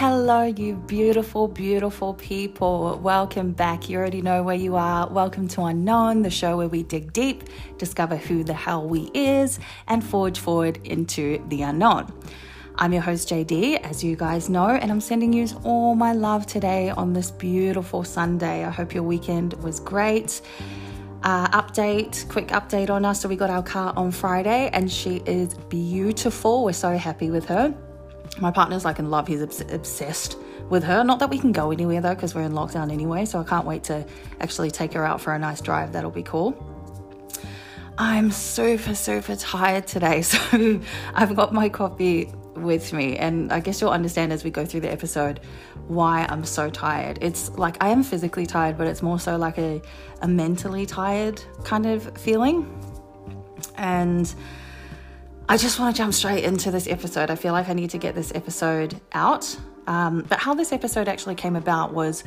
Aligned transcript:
Hello, 0.00 0.44
you 0.44 0.76
beautiful, 0.76 1.48
beautiful 1.48 2.14
people. 2.14 3.00
Welcome 3.02 3.50
back. 3.50 3.88
You 3.88 3.98
already 3.98 4.22
know 4.22 4.44
where 4.44 4.54
you 4.54 4.76
are. 4.76 5.08
Welcome 5.08 5.48
to 5.48 5.62
Unknown, 5.62 6.22
the 6.22 6.30
show 6.30 6.56
where 6.56 6.68
we 6.68 6.84
dig 6.84 7.12
deep, 7.12 7.42
discover 7.78 8.14
who 8.14 8.44
the 8.44 8.54
hell 8.54 8.86
we 8.86 9.10
is, 9.12 9.58
and 9.88 10.04
forge 10.04 10.38
forward 10.38 10.78
into 10.84 11.44
the 11.48 11.62
unknown. 11.62 12.12
I'm 12.76 12.92
your 12.92 13.02
host, 13.02 13.28
JD, 13.28 13.80
as 13.80 14.04
you 14.04 14.14
guys 14.14 14.48
know, 14.48 14.68
and 14.68 14.92
I'm 14.92 15.00
sending 15.00 15.32
you 15.32 15.48
all 15.64 15.96
my 15.96 16.12
love 16.12 16.46
today 16.46 16.90
on 16.90 17.12
this 17.12 17.32
beautiful 17.32 18.04
Sunday. 18.04 18.64
I 18.64 18.70
hope 18.70 18.94
your 18.94 19.02
weekend 19.02 19.54
was 19.64 19.80
great. 19.80 20.42
Uh, 21.24 21.48
update, 21.48 22.28
quick 22.28 22.46
update 22.50 22.88
on 22.88 23.04
us. 23.04 23.22
So, 23.22 23.28
we 23.28 23.34
got 23.34 23.50
our 23.50 23.64
car 23.64 23.92
on 23.96 24.12
Friday, 24.12 24.70
and 24.72 24.92
she 24.92 25.24
is 25.26 25.54
beautiful. 25.54 26.64
We're 26.64 26.72
so 26.72 26.96
happy 26.96 27.32
with 27.32 27.46
her. 27.46 27.74
My 28.40 28.50
partner's 28.50 28.84
like 28.84 28.98
in 28.98 29.10
love, 29.10 29.26
he's 29.26 29.42
obs- 29.42 29.60
obsessed 29.72 30.36
with 30.68 30.84
her. 30.84 31.02
Not 31.02 31.18
that 31.20 31.30
we 31.30 31.38
can 31.38 31.52
go 31.52 31.70
anywhere 31.70 32.00
though, 32.00 32.14
because 32.14 32.34
we're 32.34 32.42
in 32.42 32.52
lockdown 32.52 32.92
anyway, 32.92 33.24
so 33.24 33.40
I 33.40 33.44
can't 33.44 33.66
wait 33.66 33.84
to 33.84 34.06
actually 34.40 34.70
take 34.70 34.92
her 34.92 35.04
out 35.04 35.20
for 35.20 35.34
a 35.34 35.38
nice 35.38 35.60
drive. 35.60 35.92
That'll 35.92 36.10
be 36.10 36.22
cool. 36.22 36.56
I'm 37.96 38.30
super, 38.30 38.94
super 38.94 39.34
tired 39.34 39.86
today, 39.86 40.22
so 40.22 40.80
I've 41.14 41.34
got 41.34 41.52
my 41.52 41.68
coffee 41.68 42.32
with 42.54 42.92
me, 42.92 43.16
and 43.16 43.52
I 43.52 43.60
guess 43.60 43.80
you'll 43.80 43.90
understand 43.90 44.32
as 44.32 44.44
we 44.44 44.50
go 44.50 44.64
through 44.64 44.80
the 44.80 44.92
episode 44.92 45.40
why 45.88 46.26
I'm 46.28 46.44
so 46.44 46.70
tired. 46.70 47.18
It's 47.20 47.50
like 47.50 47.76
I 47.82 47.88
am 47.88 48.02
physically 48.02 48.46
tired, 48.46 48.78
but 48.78 48.86
it's 48.86 49.02
more 49.02 49.18
so 49.18 49.36
like 49.36 49.58
a, 49.58 49.80
a 50.22 50.28
mentally 50.28 50.86
tired 50.86 51.42
kind 51.64 51.86
of 51.86 52.16
feeling. 52.18 52.72
And 53.76 54.32
I 55.50 55.56
just 55.56 55.80
want 55.80 55.96
to 55.96 56.02
jump 56.02 56.12
straight 56.12 56.44
into 56.44 56.70
this 56.70 56.86
episode. 56.86 57.30
I 57.30 57.34
feel 57.34 57.54
like 57.54 57.70
I 57.70 57.72
need 57.72 57.88
to 57.90 57.98
get 57.98 58.14
this 58.14 58.32
episode 58.34 59.00
out. 59.12 59.58
Um, 59.86 60.26
but 60.28 60.38
how 60.38 60.52
this 60.52 60.72
episode 60.72 61.08
actually 61.08 61.36
came 61.36 61.56
about 61.56 61.94
was 61.94 62.22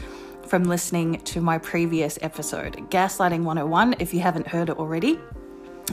from 0.48 0.64
listening 0.64 1.20
to 1.20 1.40
my 1.40 1.60
previous 1.60 2.18
episode, 2.23 2.78
Gaslighting 2.90 3.44
101. 3.44 3.98
If 4.00 4.16
you 4.16 4.22
haven't 4.22 4.48
heard 4.48 4.70
it 4.70 4.78
already, 4.80 5.20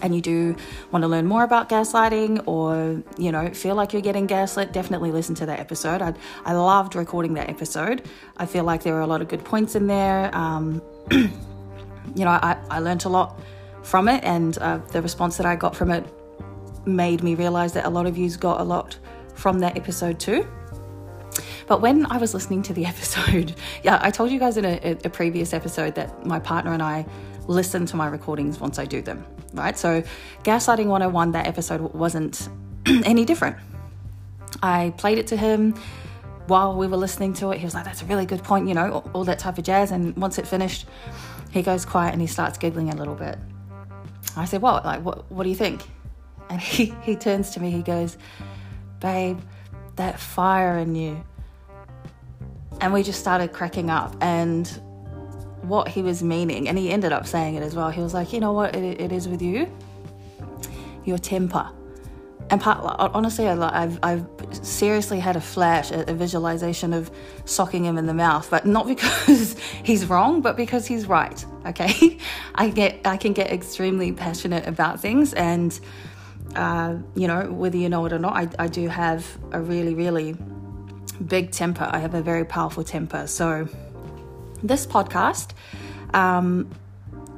and 0.00 0.14
you 0.14 0.22
do 0.22 0.56
want 0.90 1.02
to 1.02 1.08
learn 1.08 1.26
more 1.26 1.42
about 1.42 1.68
gaslighting 1.68 2.46
or 2.46 3.02
you 3.18 3.32
know 3.32 3.50
feel 3.50 3.74
like 3.74 3.92
you're 3.92 4.02
getting 4.02 4.26
gaslit 4.26 4.70
definitely 4.70 5.10
listen 5.10 5.34
to 5.34 5.46
that 5.46 5.58
episode 5.58 6.02
i, 6.02 6.14
I 6.44 6.52
loved 6.52 6.94
recording 6.94 7.34
that 7.34 7.48
episode 7.48 8.06
i 8.36 8.46
feel 8.46 8.62
like 8.62 8.84
there 8.84 8.94
were 8.94 9.00
a 9.00 9.06
lot 9.08 9.22
of 9.22 9.28
good 9.28 9.44
points 9.44 9.74
in 9.74 9.88
there 9.88 10.30
um, 10.36 10.80
you 11.10 11.30
know 12.16 12.28
I, 12.28 12.58
I 12.70 12.78
learned 12.78 13.06
a 13.06 13.08
lot 13.08 13.40
from 13.82 14.08
it 14.08 14.22
and 14.22 14.56
uh, 14.58 14.78
the 14.92 15.02
response 15.02 15.36
that 15.38 15.46
i 15.46 15.56
got 15.56 15.74
from 15.74 15.90
it 15.90 16.06
made 16.88 17.22
me 17.22 17.34
realize 17.34 17.72
that 17.74 17.84
a 17.84 17.90
lot 17.90 18.06
of 18.06 18.18
you 18.18 18.28
got 18.36 18.60
a 18.60 18.64
lot 18.64 18.98
from 19.34 19.60
that 19.60 19.76
episode 19.76 20.18
too. 20.18 20.46
But 21.68 21.82
when 21.82 22.06
I 22.06 22.16
was 22.16 22.34
listening 22.34 22.62
to 22.62 22.72
the 22.72 22.86
episode, 22.92 23.54
yeah, 23.82 23.98
I 24.02 24.10
told 24.10 24.30
you 24.30 24.38
guys 24.38 24.56
in 24.56 24.64
a, 24.64 24.96
a, 25.04 25.10
previous 25.10 25.52
episode 25.52 25.94
that 25.94 26.26
my 26.26 26.40
partner 26.40 26.72
and 26.72 26.82
I 26.82 27.06
listen 27.46 27.86
to 27.86 27.96
my 27.96 28.06
recordings 28.06 28.58
once 28.58 28.78
I 28.78 28.84
do 28.84 29.02
them, 29.02 29.24
right? 29.52 29.78
So, 29.78 30.02
Gaslighting 30.44 30.86
101, 30.86 31.32
that 31.32 31.46
episode 31.46 31.80
wasn't 31.92 32.48
any 32.86 33.24
different. 33.24 33.56
I 34.62 34.92
played 34.96 35.18
it 35.18 35.26
to 35.28 35.36
him 35.36 35.74
while 36.46 36.74
we 36.74 36.86
were 36.86 36.96
listening 36.96 37.34
to 37.34 37.50
it. 37.50 37.58
He 37.58 37.64
was 37.64 37.74
like, 37.74 37.84
That's 37.84 38.02
a 38.02 38.06
really 38.06 38.26
good 38.26 38.42
point, 38.42 38.66
you 38.66 38.74
know, 38.74 38.92
all, 38.92 39.10
all 39.14 39.24
that 39.24 39.38
type 39.38 39.58
of 39.58 39.64
jazz. 39.64 39.90
And 39.90 40.16
once 40.16 40.38
it 40.38 40.46
finished, 40.46 40.86
he 41.50 41.62
goes 41.62 41.84
quiet 41.84 42.12
and 42.12 42.20
he 42.20 42.26
starts 42.26 42.58
giggling 42.58 42.90
a 42.90 42.96
little 42.96 43.14
bit. 43.14 43.38
I 44.36 44.44
said, 44.46 44.62
What? 44.62 44.84
Like, 44.84 45.02
what, 45.02 45.30
what 45.30 45.44
do 45.44 45.50
you 45.50 45.56
think? 45.56 45.82
And 46.50 46.60
he, 46.60 46.94
he 47.02 47.16
turns 47.16 47.50
to 47.50 47.60
me, 47.60 47.70
he 47.70 47.82
goes, 47.82 48.16
Babe, 49.00 49.38
that 49.96 50.18
fire 50.18 50.78
in 50.78 50.94
you. 50.94 51.24
And 52.80 52.92
we 52.92 53.02
just 53.02 53.20
started 53.20 53.52
cracking 53.52 53.90
up. 53.90 54.16
And 54.20 54.66
what 55.62 55.88
he 55.88 56.02
was 56.02 56.22
meaning, 56.22 56.68
and 56.68 56.78
he 56.78 56.90
ended 56.90 57.12
up 57.12 57.26
saying 57.26 57.56
it 57.56 57.62
as 57.62 57.74
well, 57.74 57.90
he 57.90 58.00
was 58.00 58.14
like, 58.14 58.32
You 58.32 58.40
know 58.40 58.52
what 58.52 58.74
it, 58.74 59.00
it 59.00 59.12
is 59.12 59.28
with 59.28 59.42
you? 59.42 59.70
Your 61.04 61.18
temper. 61.18 61.70
And 62.50 62.60
part, 62.60 62.78
honestly, 62.98 63.46
I've, 63.46 63.98
I've 64.02 64.26
seriously 64.62 65.20
had 65.20 65.36
a 65.36 65.40
flash, 65.40 65.90
a, 65.90 66.10
a 66.10 66.14
visualization 66.14 66.94
of 66.94 67.10
socking 67.44 67.84
him 67.84 67.98
in 67.98 68.06
the 68.06 68.14
mouth, 68.14 68.48
but 68.50 68.64
not 68.66 68.86
because 68.94 69.58
he's 69.82 70.06
wrong, 70.06 70.40
but 70.40 70.56
because 70.56 70.86
he's 70.86 71.06
right. 71.06 71.44
Okay, 71.66 72.18
I 72.54 72.70
get, 72.70 73.00
I 73.04 73.16
can 73.16 73.32
get 73.34 73.50
extremely 73.50 74.12
passionate 74.12 74.66
about 74.66 75.00
things, 75.00 75.34
and 75.34 75.78
uh, 76.54 76.96
you 77.14 77.26
know, 77.26 77.50
whether 77.50 77.76
you 77.76 77.88
know 77.88 78.04
it 78.06 78.12
or 78.12 78.18
not, 78.18 78.34
I, 78.34 78.64
I 78.64 78.68
do 78.68 78.88
have 78.88 79.38
a 79.52 79.60
really, 79.60 79.94
really 79.94 80.36
big 81.26 81.50
temper. 81.50 81.88
I 81.90 81.98
have 81.98 82.14
a 82.14 82.22
very 82.22 82.44
powerful 82.44 82.84
temper. 82.84 83.26
So, 83.26 83.68
this 84.62 84.86
podcast 84.86 85.52
um, 86.14 86.70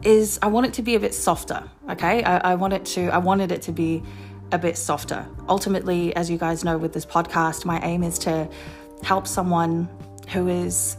is, 0.02 0.38
I 0.42 0.46
want 0.46 0.66
it 0.66 0.74
to 0.74 0.82
be 0.82 0.94
a 0.94 1.00
bit 1.00 1.14
softer, 1.14 1.68
okay? 1.90 2.22
I, 2.22 2.52
I 2.52 2.54
want 2.54 2.72
it 2.72 2.84
to, 2.86 3.08
I 3.08 3.18
wanted 3.18 3.52
it 3.52 3.62
to 3.62 3.72
be 3.72 4.02
a 4.52 4.58
bit 4.58 4.76
softer. 4.76 5.26
Ultimately, 5.48 6.14
as 6.16 6.30
you 6.30 6.38
guys 6.38 6.64
know 6.64 6.78
with 6.78 6.92
this 6.92 7.06
podcast, 7.06 7.64
my 7.64 7.80
aim 7.82 8.02
is 8.02 8.18
to 8.20 8.48
help 9.02 9.26
someone 9.26 9.88
who 10.28 10.48
is 10.48 10.96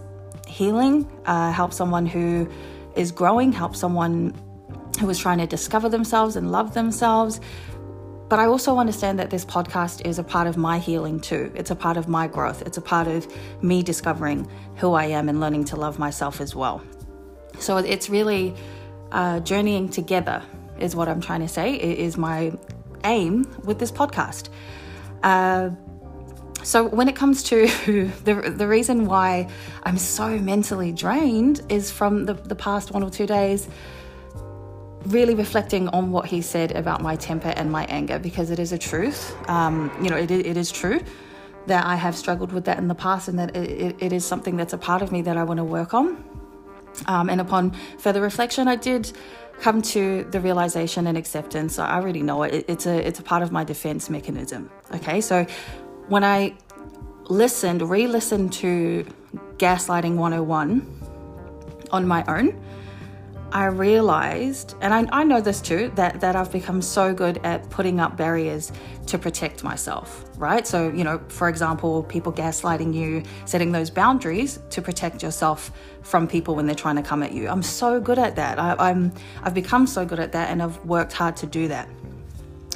healing, 0.48 1.10
uh, 1.26 1.52
help 1.52 1.74
someone 1.74 2.06
who 2.06 2.50
is 2.96 3.12
growing, 3.12 3.52
help 3.52 3.76
someone 3.76 4.34
who 5.00 5.10
is 5.10 5.18
trying 5.18 5.40
to 5.40 5.48
discover 5.48 5.90
themselves 5.90 6.36
and 6.36 6.52
love 6.52 6.74
themselves, 6.74 7.40
but 8.31 8.40
I 8.40 8.46
also 8.46 8.78
understand 8.78 9.19
that 9.19 9.30
this 9.30 9.44
podcast 9.44 10.06
is 10.06 10.18
a 10.18 10.24
part 10.24 10.47
of 10.47 10.56
my 10.56 10.80
healing 10.80 11.19
too. 11.19 11.52
It's 11.53 11.69
a 11.69 11.75
part 11.75 11.97
of 11.97 12.08
my 12.08 12.28
growth. 12.28 12.62
It's 12.62 12.78
a 12.78 12.81
part 12.81 13.09
of 13.09 13.28
me 13.62 13.84
discovering 13.84 14.47
who 14.78 14.94
I 14.94 15.08
am 15.08 15.28
and 15.28 15.42
learning 15.42 15.66
to 15.66 15.75
love 15.75 16.00
myself 16.00 16.40
as 16.40 16.56
well. 16.56 16.81
So 17.59 17.75
it's 17.75 18.09
really 18.09 18.56
uh, 19.12 19.42
journeying 19.42 19.90
together, 19.90 20.42
is 20.80 20.96
what 20.96 21.09
I'm 21.09 21.19
trying 21.19 21.42
to 21.42 21.50
say, 21.50 21.74
it 21.74 22.00
is 22.00 22.18
my 22.18 22.53
aim 23.03 23.53
with 23.66 23.80
this 23.80 23.92
podcast. 23.92 24.48
Uh, 25.24 25.72
so 26.63 26.88
when 26.88 27.09
it 27.09 27.18
comes 27.18 27.44
to 27.44 27.68
the, 28.24 28.53
the 28.56 28.66
reason 28.66 29.08
why 29.08 29.50
I'm 29.84 29.98
so 29.98 30.40
mentally 30.40 30.94
drained 30.94 31.63
is 31.68 31.92
from 31.92 32.28
the, 32.28 32.36
the 32.36 32.56
past 32.56 32.92
one 32.92 33.03
or 33.03 33.09
two 33.09 33.28
days 33.28 33.68
really 35.07 35.35
reflecting 35.35 35.88
on 35.89 36.12
what 36.12 36.25
he 36.25 36.41
said 36.41 36.72
about 36.73 37.01
my 37.01 37.16
temper 37.16 37.50
and 37.50 37.72
my 37.72 37.85
anger 37.85 38.19
because 38.19 38.51
it 38.51 38.59
is 38.59 38.72
a 38.72 38.78
truth. 38.78 39.35
Um, 39.50 39.91
you 40.01 40.09
know, 40.09 40.17
it, 40.17 40.31
it 40.31 40.57
is 40.57 40.72
true 40.72 41.00
that 41.67 41.85
I 41.85 41.95
have 41.95 42.16
struggled 42.16 42.51
with 42.51 42.66
that 42.66 42.78
in 42.78 42.88
the 42.88 42.95
past 42.95 43.28
and 43.28 43.38
that 43.39 43.56
it, 43.56 43.95
it 44.00 44.13
is 44.13 44.25
something 44.25 44.57
that's 44.57 44.73
a 44.73 44.78
part 44.78 45.01
of 45.01 45.12
me 45.12 45.22
that 45.23 45.38
I 45.38 45.44
want 45.44 45.57
to 45.57 45.63
work 45.63 45.94
on. 45.94 46.23
Um, 47.07 47.29
and 47.29 47.39
upon 47.39 47.72
further 48.00 48.22
reflection, 48.22 48.67
I 48.67 48.75
did 48.75 49.12
come 49.59 49.81
to 49.81 50.23
the 50.31 50.39
realization 50.39 51.07
and 51.07 51.18
acceptance. 51.18 51.79
I 51.79 51.95
already 51.95 52.22
know 52.22 52.44
it. 52.44 52.66
It's 52.68 52.85
a 52.85 53.07
it's 53.07 53.19
a 53.19 53.23
part 53.23 53.44
of 53.44 53.51
my 53.51 53.63
defense 53.63 54.09
mechanism. 54.09 54.69
Okay, 54.94 55.22
so 55.22 55.45
when 56.07 56.23
I 56.23 56.56
listened, 57.25 57.81
re-listened 57.81 58.51
to 58.53 59.06
Gaslighting 59.57 60.16
101 60.16 60.85
on 61.91 62.07
my 62.07 62.25
own, 62.28 62.59
I 63.53 63.66
realized, 63.66 64.75
and 64.79 64.94
I, 64.94 65.07
I, 65.12 65.23
know 65.25 65.41
this 65.41 65.59
too, 65.59 65.91
that, 65.95 66.22
that 66.22 66.38
I've 66.38 66.51
become 66.51 66.81
so 66.81 67.13
good 67.13 67.38
at 67.44 67.69
putting 67.69 68.00
up 68.00 68.16
barriers 68.16 68.72
to 69.07 69.17
protect 69.17 69.62
myself, 69.62 70.23
right? 70.38 70.66
So, 70.66 70.89
you 70.89 71.03
know, 71.03 71.19
for 71.28 71.50
example, 71.50 72.03
people 72.03 72.31
gaslighting 72.31 72.94
you, 72.94 73.23
setting 73.44 73.73
those 73.73 73.89
boundaries 73.89 74.59
to 74.69 74.81
protect 74.81 75.22
yourself 75.22 75.72
from 76.01 76.29
people 76.29 76.56
when 76.56 76.66
they're 76.66 76.75
trying 76.75 76.95
to 76.95 77.01
come 77.01 77.23
at 77.23 77.34
you. 77.34 77.50
I'm 77.50 77.62
so 77.62 78.00
good 78.00 78.17
at 78.17 78.38
that. 78.38 78.57
I, 78.57 78.75
I'm, 78.79 79.12
I've 79.44 79.53
become 79.53 79.85
so 79.85 80.06
good 80.06 80.22
at 80.22 80.31
that 80.31 80.50
and 80.50 80.63
I've 80.63 80.78
worked 80.85 81.12
hard 81.12 81.35
to 81.38 81.45
do 81.45 81.68
that, 81.68 81.89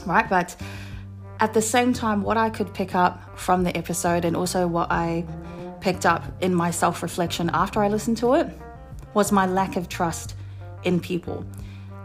right? 0.06 0.30
But 0.30 0.57
at 1.39 1.54
the 1.54 1.62
same 1.62 1.94
time, 1.94 2.21
what 2.21 2.36
I 2.36 2.50
could 2.50 2.74
pick 2.74 2.95
up 2.95 3.39
from 3.39 3.63
the 3.63 3.75
episode 3.78 4.25
and 4.25 4.36
also 4.36 4.68
what 4.68 4.92
I 4.92 5.25
picked 5.80 6.06
up 6.06 6.25
in 6.42 6.54
my 6.54 6.71
self 6.71 7.01
reflection 7.01 7.50
after 7.54 7.81
I 7.81 7.88
listened 7.88 8.18
to 8.18 8.33
it 8.33 8.50
was 9.13 9.31
my 9.31 9.45
lack 9.45 9.78
of 9.78 9.88
trust 9.88 10.36
in 10.86 11.00
people. 11.00 11.46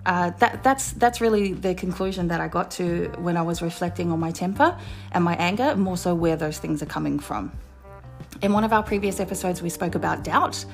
Uh, 0.06 0.30
that, 0.38 0.62
that's 0.62 0.92
that's 0.92 1.20
really 1.20 1.52
the 1.52 1.74
conclusion 1.74 2.28
that 2.28 2.40
I 2.40 2.48
got 2.48 2.70
to 2.72 3.12
when 3.18 3.36
I 3.36 3.42
was 3.42 3.60
reflecting 3.60 4.10
on 4.10 4.18
my 4.18 4.30
temper 4.30 4.76
and 5.12 5.22
my 5.22 5.36
anger, 5.36 5.76
more 5.76 5.96
so 5.96 6.14
where 6.14 6.36
those 6.36 6.58
things 6.58 6.82
are 6.82 6.86
coming 6.86 7.18
from. 7.18 7.52
In 8.42 8.52
one 8.52 8.64
of 8.64 8.72
our 8.72 8.82
previous 8.82 9.20
episodes, 9.20 9.60
we 9.60 9.68
spoke 9.68 9.94
about 9.94 10.24
doubt, 10.24 10.64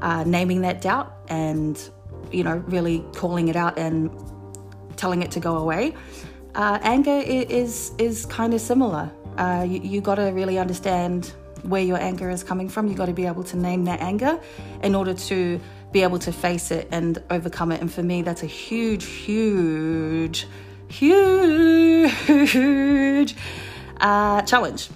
uh, 0.00 0.22
naming 0.24 0.60
that 0.60 0.80
doubt, 0.80 1.12
and 1.28 1.90
you 2.30 2.44
know, 2.44 2.58
really 2.68 3.04
calling 3.14 3.48
it 3.48 3.56
out 3.56 3.76
and 3.76 4.10
telling 4.96 5.22
it 5.22 5.32
to 5.32 5.40
go 5.40 5.56
away. 5.56 5.94
Uh, 6.54 6.78
anger 6.82 7.22
is 7.24 7.92
is 7.98 8.24
kind 8.26 8.54
of 8.54 8.60
similar. 8.60 9.10
Uh, 9.36 9.66
you, 9.68 9.80
you 9.80 10.00
got 10.00 10.16
to 10.16 10.30
really 10.30 10.58
understand 10.58 11.32
where 11.62 11.82
your 11.82 11.98
anger 11.98 12.30
is 12.30 12.42
coming 12.42 12.68
from. 12.68 12.88
You 12.88 12.94
got 12.94 13.06
to 13.06 13.12
be 13.12 13.26
able 13.26 13.44
to 13.44 13.56
name 13.56 13.84
that 13.84 14.00
anger 14.00 14.40
in 14.82 14.94
order 14.94 15.14
to 15.14 15.60
be 15.92 16.02
able 16.02 16.18
to 16.20 16.32
face 16.32 16.70
it 16.70 16.88
and 16.90 17.22
overcome 17.30 17.72
it. 17.72 17.80
And 17.80 17.92
for 17.92 18.02
me, 18.02 18.22
that's 18.22 18.42
a 18.42 18.46
huge, 18.46 19.04
huge, 19.04 20.46
huge 20.88 21.26
uh, 24.00 24.42
challenge. 24.42 24.90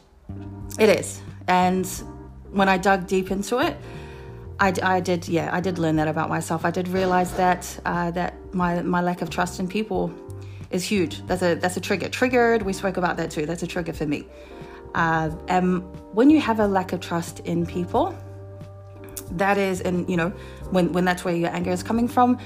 It 0.78 0.88
is. 0.88 1.20
And 1.46 1.86
when 2.50 2.68
I 2.68 2.78
dug 2.78 3.06
deep 3.06 3.30
into 3.30 3.58
it, 3.58 3.76
I, 4.60 4.72
I 4.82 5.00
did, 5.00 5.28
yeah, 5.28 5.50
I 5.52 5.60
did 5.60 5.78
learn 5.78 5.96
that 5.96 6.08
about 6.08 6.28
myself. 6.28 6.64
I 6.64 6.70
did 6.70 6.88
realize 6.88 7.32
that 7.34 7.80
uh, 7.84 8.12
that 8.12 8.34
my 8.54 8.82
my 8.82 9.00
lack 9.00 9.20
of 9.20 9.28
trust 9.28 9.58
in 9.58 9.66
people 9.66 10.12
is 10.70 10.84
huge. 10.84 11.26
That's 11.26 11.42
a 11.42 11.54
that's 11.56 11.76
a 11.76 11.80
trigger. 11.80 12.08
Triggered. 12.08 12.62
We 12.62 12.72
spoke 12.72 12.96
about 12.96 13.16
that 13.16 13.32
too. 13.32 13.46
That's 13.46 13.64
a 13.64 13.66
trigger 13.66 13.92
for 13.92 14.06
me. 14.06 14.26
Uh, 14.94 15.30
and 15.48 15.82
when 16.14 16.30
you 16.30 16.40
have 16.40 16.60
a 16.60 16.68
lack 16.68 16.92
of 16.92 17.00
trust 17.00 17.40
in 17.40 17.66
people, 17.66 18.16
that 19.32 19.58
is, 19.58 19.80
and 19.80 20.08
you 20.08 20.16
know, 20.16 20.32
when 20.70 20.92
when 20.92 21.04
that's 21.04 21.24
where 21.24 21.34
your 21.34 21.50
anger 21.50 21.70
is 21.70 21.82
coming 21.82 22.08
from, 22.08 22.38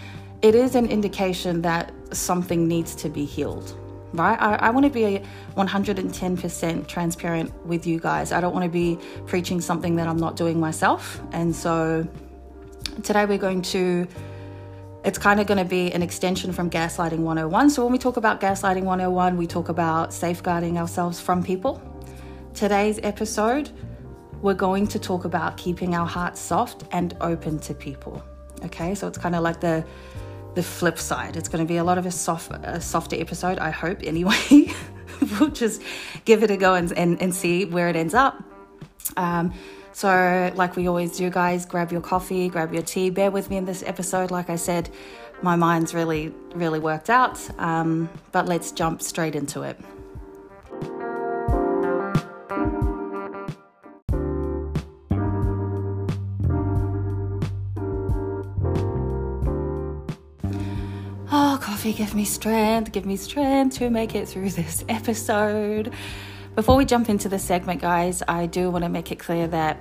it 0.42 0.54
is 0.54 0.74
an 0.74 0.86
indication 0.86 1.62
that 1.62 1.92
something 2.12 2.66
needs 2.68 2.94
to 2.96 3.08
be 3.08 3.24
healed 3.24 3.76
right? 4.12 4.40
I, 4.40 4.54
I 4.56 4.70
want 4.70 4.84
to 4.84 4.90
be 4.90 5.22
110% 5.56 6.86
transparent 6.86 7.66
with 7.66 7.86
you 7.86 8.00
guys. 8.00 8.32
I 8.32 8.40
don't 8.40 8.52
want 8.52 8.64
to 8.64 8.70
be 8.70 8.98
preaching 9.26 9.60
something 9.60 9.96
that 9.96 10.08
I'm 10.08 10.16
not 10.16 10.36
doing 10.36 10.58
myself. 10.58 11.20
And 11.32 11.54
so 11.54 12.06
today 13.02 13.26
we're 13.26 13.38
going 13.38 13.62
to, 13.62 14.06
it's 15.04 15.18
kind 15.18 15.40
of 15.40 15.46
going 15.46 15.58
to 15.58 15.64
be 15.64 15.92
an 15.92 16.02
extension 16.02 16.52
from 16.52 16.70
Gaslighting 16.70 17.18
101. 17.18 17.70
So 17.70 17.84
when 17.84 17.92
we 17.92 17.98
talk 17.98 18.16
about 18.16 18.40
Gaslighting 18.40 18.84
101, 18.84 19.36
we 19.36 19.46
talk 19.46 19.68
about 19.68 20.12
safeguarding 20.12 20.78
ourselves 20.78 21.20
from 21.20 21.42
people. 21.42 21.82
Today's 22.54 22.98
episode, 23.02 23.70
we're 24.42 24.54
going 24.54 24.86
to 24.88 24.98
talk 24.98 25.24
about 25.24 25.56
keeping 25.56 25.94
our 25.94 26.06
hearts 26.06 26.40
soft 26.40 26.84
and 26.92 27.16
open 27.20 27.58
to 27.60 27.74
people. 27.74 28.22
Okay, 28.64 28.94
so 28.94 29.06
it's 29.06 29.18
kind 29.18 29.34
of 29.34 29.42
like 29.42 29.60
the 29.60 29.84
the 30.54 30.62
flip 30.62 30.98
side. 30.98 31.36
It's 31.36 31.48
going 31.48 31.64
to 31.64 31.68
be 31.68 31.76
a 31.76 31.84
lot 31.84 31.98
of 31.98 32.06
a 32.06 32.10
soft, 32.10 32.50
a 32.50 32.80
softer 32.80 33.16
episode, 33.16 33.58
I 33.58 33.70
hope, 33.70 34.02
anyway. 34.02 34.72
we'll 35.38 35.50
just 35.50 35.82
give 36.24 36.42
it 36.42 36.50
a 36.50 36.56
go 36.56 36.74
and, 36.74 36.92
and, 36.98 37.20
and 37.22 37.34
see 37.34 37.64
where 37.64 37.88
it 37.88 37.96
ends 37.96 38.14
up. 38.14 38.42
Um, 39.16 39.52
so, 39.92 40.52
like 40.54 40.76
we 40.76 40.88
always 40.88 41.16
do, 41.16 41.30
guys, 41.30 41.64
grab 41.66 41.92
your 41.92 42.00
coffee, 42.00 42.48
grab 42.48 42.72
your 42.72 42.82
tea, 42.82 43.10
bear 43.10 43.30
with 43.30 43.50
me 43.50 43.56
in 43.56 43.64
this 43.64 43.82
episode. 43.84 44.30
Like 44.30 44.50
I 44.50 44.56
said, 44.56 44.90
my 45.42 45.56
mind's 45.56 45.94
really, 45.94 46.34
really 46.54 46.80
worked 46.80 47.10
out. 47.10 47.38
Um, 47.60 48.08
but 48.32 48.46
let's 48.46 48.72
jump 48.72 49.02
straight 49.02 49.34
into 49.34 49.62
it. 49.62 49.78
Coffee, 61.92 62.04
give 62.04 62.14
me 62.14 62.24
strength, 62.24 62.92
give 62.92 63.06
me 63.06 63.16
strength 63.16 63.78
to 63.78 63.90
make 63.90 64.14
it 64.14 64.28
through 64.28 64.50
this 64.50 64.84
episode. 64.88 65.92
Before 66.54 66.76
we 66.76 66.84
jump 66.84 67.08
into 67.08 67.28
the 67.28 67.38
segment, 67.38 67.80
guys, 67.80 68.22
I 68.26 68.46
do 68.46 68.70
want 68.70 68.84
to 68.84 68.88
make 68.88 69.12
it 69.12 69.18
clear 69.18 69.46
that 69.48 69.78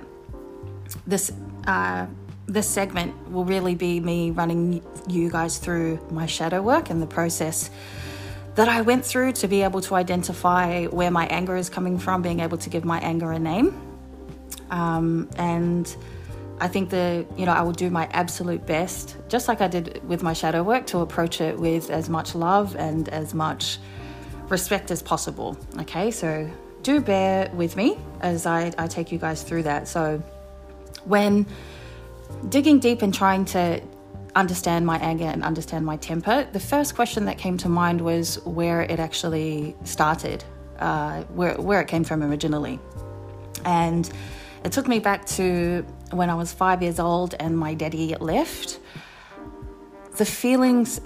this 1.06 1.32
uh, 1.66 2.06
this 2.46 2.66
segment 2.66 3.30
will 3.30 3.44
really 3.44 3.74
be 3.74 4.00
me 4.00 4.30
running 4.30 4.82
you 5.06 5.30
guys 5.30 5.58
through 5.58 5.98
my 6.10 6.24
shadow 6.24 6.62
work 6.62 6.88
and 6.88 7.02
the 7.02 7.06
process 7.06 7.70
that 8.54 8.68
I 8.68 8.80
went 8.80 9.04
through 9.04 9.32
to 9.32 9.48
be 9.48 9.62
able 9.62 9.82
to 9.82 9.94
identify 9.94 10.86
where 10.86 11.10
my 11.10 11.26
anger 11.26 11.56
is 11.56 11.68
coming 11.68 11.98
from, 11.98 12.22
being 12.22 12.40
able 12.40 12.56
to 12.58 12.70
give 12.70 12.84
my 12.84 12.98
anger 13.00 13.32
a 13.32 13.38
name, 13.38 13.78
um, 14.70 15.28
and 15.36 15.94
I 16.60 16.68
think 16.68 16.90
that, 16.90 17.26
you 17.38 17.46
know, 17.46 17.52
I 17.52 17.62
will 17.62 17.72
do 17.72 17.90
my 17.90 18.08
absolute 18.12 18.66
best, 18.66 19.16
just 19.28 19.48
like 19.48 19.60
I 19.60 19.68
did 19.68 20.06
with 20.08 20.22
my 20.22 20.32
shadow 20.32 20.62
work, 20.62 20.86
to 20.88 20.98
approach 20.98 21.40
it 21.40 21.58
with 21.58 21.90
as 21.90 22.08
much 22.08 22.34
love 22.34 22.74
and 22.76 23.08
as 23.08 23.34
much 23.34 23.78
respect 24.48 24.90
as 24.90 25.02
possible. 25.02 25.56
Okay, 25.80 26.10
so 26.10 26.50
do 26.82 27.00
bear 27.00 27.50
with 27.54 27.76
me 27.76 27.98
as 28.20 28.46
I, 28.46 28.72
I 28.78 28.86
take 28.86 29.12
you 29.12 29.18
guys 29.18 29.42
through 29.42 29.64
that. 29.64 29.88
So, 29.88 30.22
when 31.04 31.46
digging 32.48 32.80
deep 32.80 33.02
and 33.02 33.14
trying 33.14 33.44
to 33.46 33.80
understand 34.34 34.86
my 34.86 34.98
anger 34.98 35.24
and 35.24 35.42
understand 35.44 35.84
my 35.84 35.96
temper, 35.96 36.46
the 36.52 36.60
first 36.60 36.94
question 36.94 37.24
that 37.26 37.38
came 37.38 37.56
to 37.58 37.68
mind 37.68 38.00
was 38.00 38.44
where 38.44 38.82
it 38.82 39.00
actually 39.00 39.76
started, 39.84 40.44
uh, 40.78 41.22
where, 41.34 41.54
where 41.54 41.80
it 41.80 41.88
came 41.88 42.04
from 42.04 42.22
originally. 42.22 42.78
And 43.64 44.10
it 44.64 44.72
took 44.72 44.88
me 44.88 44.98
back 44.98 45.26
to 45.26 45.84
when 46.10 46.30
I 46.30 46.34
was 46.34 46.52
five 46.52 46.82
years 46.82 46.98
old 46.98 47.34
and 47.38 47.56
my 47.56 47.74
daddy 47.74 48.14
left. 48.16 48.80
The 50.16 50.24
feelings 50.24 51.00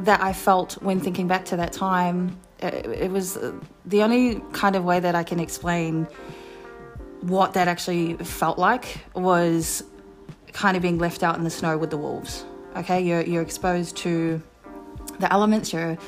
that 0.00 0.20
I 0.20 0.32
felt 0.32 0.82
when 0.82 1.00
thinking 1.00 1.28
back 1.28 1.44
to 1.46 1.56
that 1.56 1.72
time, 1.72 2.38
it, 2.60 3.10
was 3.10 3.38
the 3.86 4.02
only 4.02 4.40
kind 4.52 4.76
of 4.76 4.84
way 4.84 5.00
that 5.00 5.14
I 5.14 5.22
can 5.22 5.40
explain 5.40 6.08
what 7.20 7.54
that 7.54 7.68
actually 7.68 8.14
felt 8.14 8.58
like 8.58 8.98
was 9.14 9.84
kind 10.52 10.76
of 10.76 10.82
being 10.82 10.98
left 10.98 11.22
out 11.22 11.36
in 11.36 11.44
the 11.44 11.50
snow 11.50 11.76
with 11.78 11.90
the 11.90 11.96
wolves. 11.96 12.44
Okay, 12.76 13.00
you're, 13.00 13.22
you're 13.22 13.42
exposed 13.42 13.96
to 13.98 14.42
the 15.18 15.32
elements, 15.32 15.72
you're 15.72 15.98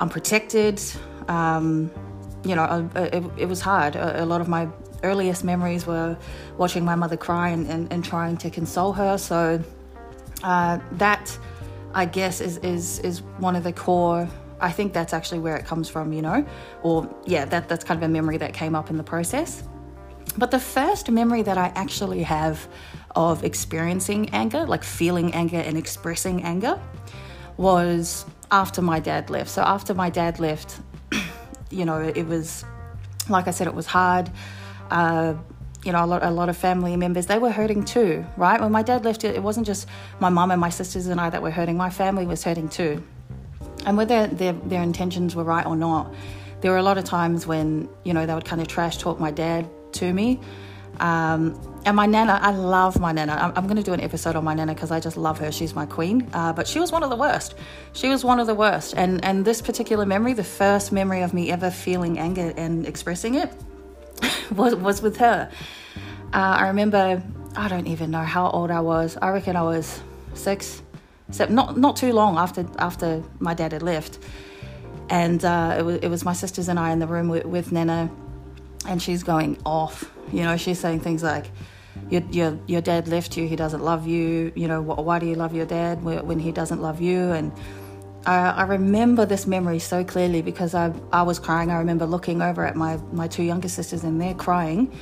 unprotected. 0.00 0.80
Um, 1.28 1.90
you 2.44 2.54
know, 2.56 2.90
it, 2.94 3.24
it 3.36 3.46
was 3.46 3.60
hard. 3.60 3.96
A, 3.96 4.24
lot 4.24 4.40
of 4.40 4.48
my 4.48 4.68
earliest 5.02 5.44
memories 5.44 5.86
were 5.86 6.16
watching 6.58 6.84
my 6.84 6.94
mother 6.94 7.16
cry 7.16 7.50
and, 7.50 7.66
and, 7.66 7.92
and 7.92 8.04
trying 8.04 8.36
to 8.38 8.50
console 8.50 8.92
her. 8.92 9.18
So 9.18 9.62
uh, 10.42 10.78
that, 10.92 11.36
I 11.94 12.04
guess, 12.04 12.40
is, 12.40 12.58
is, 12.58 12.98
is 13.00 13.22
one 13.38 13.56
of 13.56 13.64
the 13.64 13.72
core. 13.72 14.28
I 14.60 14.70
think 14.70 14.92
that's 14.92 15.12
actually 15.12 15.38
where 15.38 15.56
it 15.56 15.64
comes 15.64 15.88
from, 15.88 16.12
you 16.12 16.22
know, 16.22 16.46
or 16.82 17.08
yeah, 17.24 17.44
that, 17.46 17.68
that's 17.68 17.84
kind 17.84 18.02
of 18.02 18.08
a 18.08 18.12
memory 18.12 18.36
that 18.38 18.52
came 18.52 18.74
up 18.74 18.90
in 18.90 18.96
the 18.96 19.02
process. 19.02 19.62
But 20.36 20.50
the 20.50 20.60
first 20.60 21.10
memory 21.10 21.42
that 21.42 21.58
I 21.58 21.72
actually 21.74 22.22
have 22.22 22.68
of 23.16 23.42
experiencing 23.42 24.30
anger, 24.30 24.64
like 24.66 24.84
feeling 24.84 25.34
anger 25.34 25.56
and 25.56 25.76
expressing 25.76 26.42
anger, 26.44 26.80
was 27.56 28.24
after 28.50 28.82
my 28.82 29.00
dad 29.00 29.30
left. 29.30 29.50
So 29.50 29.62
after 29.62 29.94
my 29.94 30.10
dad 30.10 30.38
left, 30.38 30.80
you 31.70 31.84
know, 31.84 32.00
it 32.00 32.26
was, 32.26 32.64
like 33.28 33.48
I 33.48 33.50
said, 33.50 33.66
it 33.66 33.74
was 33.74 33.86
hard 33.86 34.30
uh, 34.90 35.34
you 35.84 35.92
know, 35.92 36.04
a 36.04 36.06
lot, 36.06 36.22
a 36.22 36.30
lot 36.30 36.48
of 36.48 36.56
family 36.56 36.96
members, 36.96 37.26
they 37.26 37.38
were 37.38 37.50
hurting 37.50 37.84
too, 37.84 38.24
right? 38.36 38.60
When 38.60 38.70
my 38.70 38.82
dad 38.82 39.04
left, 39.04 39.24
it 39.24 39.42
wasn't 39.42 39.66
just 39.66 39.88
my 40.18 40.28
mum 40.28 40.50
and 40.50 40.60
my 40.60 40.68
sisters 40.68 41.06
and 41.06 41.20
I 41.20 41.30
that 41.30 41.42
were 41.42 41.50
hurting, 41.50 41.76
my 41.76 41.90
family 41.90 42.26
was 42.26 42.44
hurting 42.44 42.68
too. 42.68 43.02
And 43.86 43.96
whether 43.96 44.26
their, 44.26 44.52
their 44.52 44.82
intentions 44.82 45.34
were 45.34 45.44
right 45.44 45.64
or 45.64 45.76
not, 45.76 46.12
there 46.60 46.70
were 46.70 46.76
a 46.76 46.82
lot 46.82 46.98
of 46.98 47.04
times 47.04 47.46
when, 47.46 47.88
you 48.04 48.12
know, 48.12 48.26
they 48.26 48.34
would 48.34 48.44
kind 48.44 48.60
of 48.60 48.68
trash 48.68 48.98
talk 48.98 49.18
my 49.18 49.30
dad 49.30 49.68
to 49.92 50.12
me. 50.12 50.38
Um, 50.98 51.58
and 51.86 51.96
my 51.96 52.04
nana, 52.04 52.38
I 52.42 52.50
love 52.50 53.00
my 53.00 53.12
nana. 53.12 53.32
I'm, 53.32 53.52
I'm 53.56 53.64
going 53.64 53.78
to 53.78 53.82
do 53.82 53.94
an 53.94 54.02
episode 54.02 54.36
on 54.36 54.44
my 54.44 54.52
nana 54.52 54.74
because 54.74 54.90
I 54.90 55.00
just 55.00 55.16
love 55.16 55.38
her. 55.38 55.50
She's 55.50 55.74
my 55.74 55.86
queen. 55.86 56.28
Uh, 56.34 56.52
but 56.52 56.68
she 56.68 56.78
was 56.78 56.92
one 56.92 57.02
of 57.02 57.08
the 57.08 57.16
worst. 57.16 57.54
She 57.94 58.10
was 58.10 58.22
one 58.22 58.38
of 58.38 58.46
the 58.46 58.54
worst. 58.54 58.92
And 58.98 59.24
and 59.24 59.46
this 59.46 59.62
particular 59.62 60.04
memory, 60.04 60.34
the 60.34 60.44
first 60.44 60.92
memory 60.92 61.22
of 61.22 61.32
me 61.32 61.50
ever 61.50 61.70
feeling 61.70 62.18
anger 62.18 62.52
and 62.54 62.86
expressing 62.86 63.36
it, 63.36 63.50
was, 64.56 64.74
was 64.74 65.02
with 65.02 65.16
her. 65.18 65.50
Uh, 66.32 66.36
I 66.36 66.68
remember, 66.68 67.22
I 67.56 67.68
don't 67.68 67.86
even 67.86 68.10
know 68.10 68.22
how 68.22 68.50
old 68.50 68.70
I 68.70 68.80
was. 68.80 69.16
I 69.20 69.30
reckon 69.30 69.56
I 69.56 69.62
was 69.62 70.00
six, 70.34 70.82
seven, 71.30 71.54
not 71.54 71.76
not 71.76 71.96
too 71.96 72.12
long 72.12 72.36
after 72.38 72.66
after 72.78 73.22
my 73.40 73.54
dad 73.54 73.72
had 73.72 73.82
left, 73.82 74.18
and 75.08 75.44
uh, 75.44 75.76
it 75.78 75.82
was 75.82 75.96
it 75.96 76.08
was 76.08 76.24
my 76.24 76.32
sisters 76.32 76.68
and 76.68 76.78
I 76.78 76.92
in 76.92 77.00
the 77.00 77.06
room 77.06 77.28
with, 77.28 77.44
with 77.44 77.72
Nana, 77.72 78.10
and 78.86 79.02
she's 79.02 79.22
going 79.22 79.58
off. 79.66 80.10
You 80.32 80.44
know, 80.44 80.56
she's 80.56 80.78
saying 80.78 81.00
things 81.00 81.22
like, 81.22 81.50
"Your 82.10 82.22
your 82.30 82.58
your 82.66 82.80
dad 82.80 83.08
left 83.08 83.36
you. 83.36 83.48
He 83.48 83.56
doesn't 83.56 83.82
love 83.82 84.06
you. 84.06 84.52
You 84.54 84.68
know, 84.68 84.80
why 84.80 85.18
do 85.18 85.26
you 85.26 85.34
love 85.34 85.52
your 85.52 85.66
dad 85.66 86.04
when 86.04 86.38
he 86.38 86.52
doesn't 86.52 86.80
love 86.80 87.00
you?" 87.00 87.32
and 87.32 87.52
I, 88.26 88.50
I, 88.50 88.62
remember 88.64 89.24
this 89.24 89.46
memory 89.46 89.78
so 89.78 90.04
clearly 90.04 90.42
because 90.42 90.74
I, 90.74 90.92
I 91.12 91.22
was 91.22 91.38
crying. 91.38 91.70
I 91.70 91.78
remember 91.78 92.06
looking 92.06 92.42
over 92.42 92.66
at 92.66 92.76
my, 92.76 92.96
my 93.12 93.28
two 93.28 93.42
younger 93.42 93.68
sisters 93.68 94.04
and 94.04 94.20
they're 94.20 94.34
crying. 94.34 94.92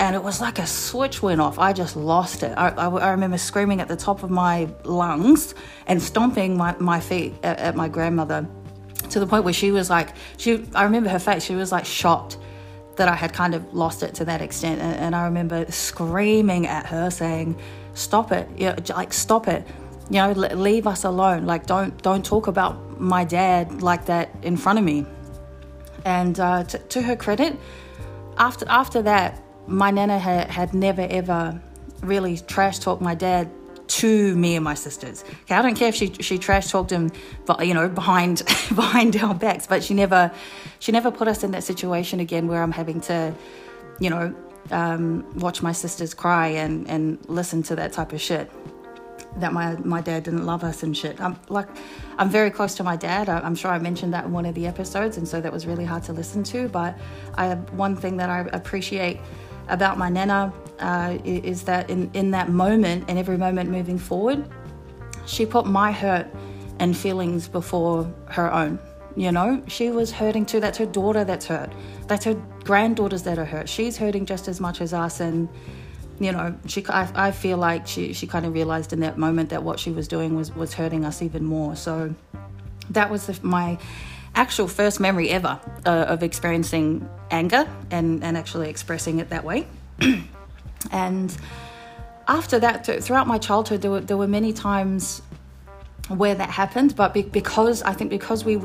And 0.00 0.14
it 0.14 0.22
was 0.22 0.40
like 0.40 0.58
a 0.58 0.66
switch 0.66 1.22
went 1.22 1.40
off. 1.40 1.58
I 1.58 1.72
just 1.72 1.96
lost 1.96 2.42
it. 2.42 2.52
I, 2.56 2.68
I, 2.70 2.88
I 2.88 3.10
remember 3.10 3.38
screaming 3.38 3.80
at 3.80 3.88
the 3.88 3.96
top 3.96 4.22
of 4.22 4.30
my 4.30 4.68
lungs 4.84 5.54
and 5.86 6.00
stomping 6.00 6.56
my, 6.56 6.76
my 6.78 7.00
feet 7.00 7.34
at, 7.42 7.58
at 7.58 7.76
my 7.76 7.88
grandmother 7.88 8.48
to 9.10 9.20
the 9.20 9.26
point 9.26 9.44
where 9.44 9.54
she 9.54 9.70
was 9.70 9.90
like, 9.90 10.14
she. 10.36 10.64
I 10.74 10.84
remember 10.84 11.08
her 11.08 11.18
face. 11.18 11.44
She 11.44 11.54
was 11.54 11.72
like 11.72 11.84
shocked 11.84 12.38
that 12.96 13.08
I 13.08 13.14
had 13.14 13.32
kind 13.32 13.54
of 13.54 13.72
lost 13.74 14.02
it 14.02 14.14
to 14.16 14.24
that 14.26 14.42
extent. 14.42 14.80
And, 14.80 14.96
and 14.96 15.16
I 15.16 15.24
remember 15.24 15.70
screaming 15.70 16.66
at 16.66 16.86
her 16.86 17.10
saying, 17.10 17.58
"Stop 17.94 18.32
it! 18.32 18.48
You 18.56 18.66
know, 18.66 18.76
like 18.94 19.12
stop 19.12 19.48
it!" 19.48 19.66
You 20.10 20.16
know 20.16 20.32
leave 20.32 20.86
us 20.86 21.04
alone 21.04 21.46
like 21.46 21.66
don't 21.66 22.00
don't 22.02 22.24
talk 22.24 22.46
about 22.46 23.00
my 23.00 23.24
dad 23.24 23.82
like 23.82 24.06
that 24.06 24.34
in 24.42 24.56
front 24.56 24.78
of 24.78 24.84
me 24.84 25.04
and 26.04 26.40
uh, 26.40 26.64
to, 26.64 26.78
to 26.78 27.02
her 27.02 27.16
credit 27.16 27.56
after 28.38 28.64
after 28.68 29.02
that 29.02 29.42
my 29.66 29.90
nana 29.90 30.18
had, 30.18 30.50
had 30.50 30.74
never 30.74 31.06
ever 31.10 31.60
really 32.02 32.38
trash 32.38 32.78
talked 32.78 33.02
my 33.02 33.14
dad 33.14 33.50
to 33.88 34.36
me 34.36 34.54
and 34.54 34.62
my 34.62 34.74
sisters. 34.74 35.24
Okay, 35.42 35.54
I 35.54 35.62
don't 35.62 35.74
care 35.74 35.88
if 35.88 35.94
she 35.94 36.12
she 36.20 36.38
trash 36.38 36.70
talked 36.70 36.90
him, 36.90 37.10
but 37.46 37.66
you 37.66 37.74
know 37.74 37.88
behind 37.88 38.38
behind 38.74 39.16
our 39.16 39.34
backs, 39.34 39.66
but 39.66 39.82
she 39.82 39.94
never 39.94 40.30
she 40.78 40.92
never 40.92 41.10
put 41.10 41.26
us 41.26 41.42
in 41.42 41.50
that 41.52 41.64
situation 41.64 42.20
again 42.20 42.48
where 42.48 42.62
I'm 42.62 42.72
having 42.72 43.00
to, 43.02 43.34
you 43.98 44.10
know, 44.10 44.34
um, 44.70 45.26
watch 45.38 45.62
my 45.62 45.72
sisters 45.72 46.14
cry 46.14 46.48
and, 46.48 46.88
and 46.88 47.18
listen 47.28 47.62
to 47.64 47.76
that 47.76 47.92
type 47.92 48.12
of 48.12 48.20
shit. 48.20 48.50
That 49.40 49.52
my, 49.52 49.76
my 49.76 50.00
dad 50.00 50.24
didn't 50.24 50.46
love 50.46 50.64
us 50.64 50.82
and 50.82 50.96
shit. 50.96 51.20
I'm 51.20 51.38
like, 51.48 51.68
I'm 52.18 52.28
very 52.28 52.50
close 52.50 52.74
to 52.76 52.84
my 52.84 52.96
dad. 52.96 53.28
I, 53.28 53.46
am 53.46 53.54
sure 53.54 53.70
I 53.70 53.78
mentioned 53.78 54.12
that 54.14 54.24
in 54.24 54.32
one 54.32 54.46
of 54.46 54.54
the 54.54 54.66
episodes, 54.66 55.16
and 55.16 55.26
so 55.26 55.40
that 55.40 55.52
was 55.52 55.66
really 55.66 55.84
hard 55.84 56.02
to 56.04 56.12
listen 56.12 56.42
to. 56.44 56.68
But 56.68 56.98
I 57.36 57.54
one 57.54 57.96
thing 57.96 58.16
that 58.16 58.30
I 58.30 58.40
appreciate 58.52 59.20
about 59.68 59.98
my 59.98 60.08
nana 60.08 60.52
uh, 60.80 61.18
is 61.24 61.62
that 61.64 61.90
in, 61.90 62.10
in 62.14 62.30
that 62.30 62.48
moment 62.48 63.04
and 63.08 63.18
every 63.18 63.36
moment 63.36 63.70
moving 63.70 63.98
forward, 63.98 64.48
she 65.26 65.44
put 65.44 65.66
my 65.66 65.92
hurt 65.92 66.26
and 66.78 66.96
feelings 66.96 67.48
before 67.48 68.12
her 68.26 68.52
own. 68.52 68.78
You 69.16 69.32
know, 69.32 69.62
she 69.66 69.90
was 69.90 70.12
hurting 70.12 70.46
too. 70.46 70.60
That's 70.60 70.78
her 70.78 70.86
daughter 70.86 71.24
that's 71.24 71.46
hurt. 71.46 71.72
That's 72.06 72.24
her 72.24 72.34
granddaughters 72.64 73.24
that 73.24 73.38
are 73.38 73.44
hurt. 73.44 73.68
She's 73.68 73.96
hurting 73.96 74.26
just 74.26 74.46
as 74.46 74.60
much 74.60 74.80
as 74.80 74.94
us. 74.94 75.20
And, 75.20 75.48
you 76.18 76.32
know, 76.32 76.56
she, 76.66 76.84
I, 76.88 77.28
I 77.28 77.30
feel 77.30 77.58
like 77.58 77.86
she, 77.86 78.12
she 78.12 78.26
kind 78.26 78.44
of 78.46 78.52
realized 78.52 78.92
in 78.92 79.00
that 79.00 79.18
moment 79.18 79.50
that 79.50 79.62
what 79.62 79.78
she 79.78 79.90
was 79.90 80.08
doing 80.08 80.34
was, 80.36 80.54
was 80.54 80.74
hurting 80.74 81.04
us 81.04 81.22
even 81.22 81.44
more. 81.44 81.76
So 81.76 82.14
that 82.90 83.10
was 83.10 83.26
the, 83.26 83.38
my 83.42 83.78
actual 84.34 84.68
first 84.68 85.00
memory 85.00 85.30
ever 85.30 85.60
uh, 85.86 85.90
of 86.08 86.22
experiencing 86.22 87.08
anger 87.30 87.68
and, 87.90 88.22
and 88.22 88.36
actually 88.36 88.68
expressing 88.68 89.18
it 89.18 89.30
that 89.30 89.44
way. 89.44 89.66
and 90.92 91.36
after 92.26 92.58
that, 92.58 92.84
throughout 93.02 93.26
my 93.26 93.38
childhood, 93.38 93.82
there 93.82 93.90
were, 93.90 94.00
there 94.00 94.16
were 94.16 94.28
many 94.28 94.52
times 94.52 95.22
where 96.08 96.34
that 96.34 96.50
happened, 96.50 96.96
but 96.96 97.14
be, 97.14 97.22
because 97.22 97.82
I 97.82 97.92
think 97.92 98.10
because 98.10 98.44
we 98.44 98.60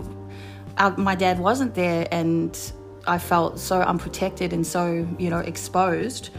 our, 0.77 0.95
my 0.97 1.15
dad 1.15 1.39
wasn't 1.39 1.75
there 1.75 2.07
and 2.11 2.57
I 3.05 3.17
felt 3.17 3.59
so 3.59 3.81
unprotected 3.81 4.53
and 4.53 4.65
so, 4.65 5.07
you 5.19 5.29
know, 5.29 5.39
exposed. 5.39 6.29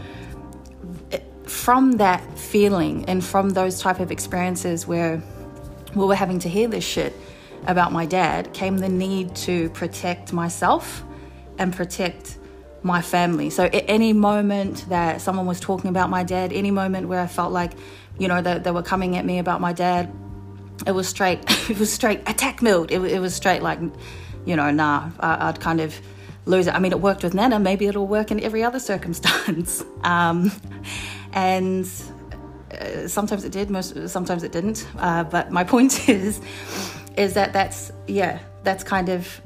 From 1.47 1.93
that 1.93 2.37
feeling 2.37 3.05
and 3.05 3.23
from 3.23 3.51
those 3.51 3.79
type 3.79 3.99
of 3.99 4.11
experiences 4.11 4.87
where 4.87 5.21
we 5.95 6.05
were 6.05 6.15
having 6.15 6.39
to 6.39 6.49
hear 6.49 6.67
this 6.67 6.83
shit 6.83 7.13
about 7.67 7.91
my 7.91 8.05
dad 8.05 8.53
came 8.53 8.77
the 8.77 8.89
need 8.89 9.35
to 9.35 9.69
protect 9.71 10.33
myself 10.33 11.03
and 11.57 11.73
protect 11.73 12.37
my 12.83 13.01
family. 13.01 13.49
So 13.49 13.65
at 13.65 13.85
any 13.87 14.13
moment 14.13 14.87
that 14.89 15.21
someone 15.21 15.47
was 15.47 15.59
talking 15.59 15.89
about 15.89 16.09
my 16.09 16.23
dad, 16.23 16.53
any 16.53 16.71
moment 16.71 17.07
where 17.07 17.19
I 17.19 17.27
felt 17.27 17.51
like, 17.51 17.71
you 18.19 18.27
know, 18.27 18.41
that 18.41 18.63
they 18.63 18.71
were 18.71 18.83
coming 18.83 19.17
at 19.17 19.25
me 19.25 19.39
about 19.39 19.59
my 19.59 19.73
dad, 19.73 20.13
it 20.85 20.91
was 20.91 21.07
straight, 21.07 21.39
it 21.69 21.79
was 21.79 21.91
straight 21.91 22.21
attack 22.27 22.61
mode. 22.61 22.91
It, 22.91 23.01
it 23.03 23.19
was 23.19 23.33
straight 23.33 23.63
like, 23.63 23.79
you 24.45 24.55
know, 24.55 24.69
nah, 24.69 25.09
I, 25.19 25.47
would 25.47 25.59
kind 25.59 25.81
of 25.81 25.99
lose 26.45 26.67
it. 26.67 26.75
I 26.75 26.79
mean, 26.79 26.91
it 26.91 27.01
worked 27.01 27.23
with 27.23 27.33
Nana. 27.33 27.59
Maybe 27.59 27.87
it'll 27.87 28.07
work 28.07 28.29
in 28.29 28.39
every 28.39 28.63
other 28.63 28.79
circumstance. 28.91 29.83
Um, 30.03 30.51
and 31.35 31.85
uh, 32.71 33.07
sometimes 33.07 33.43
it 33.43 33.51
did, 33.51 33.69
most 33.69 34.09
sometimes 34.09 34.43
it 34.43 34.51
didn't. 34.51 34.87
Uh, 34.97 35.23
but 35.23 35.51
my 35.51 35.63
point 35.73 36.09
is, 36.09 36.41
is 37.17 37.33
that 37.35 37.53
that's 37.53 37.91
yeah, 38.07 38.39
that's 38.63 38.83
kind 38.83 39.09
of 39.09 39.41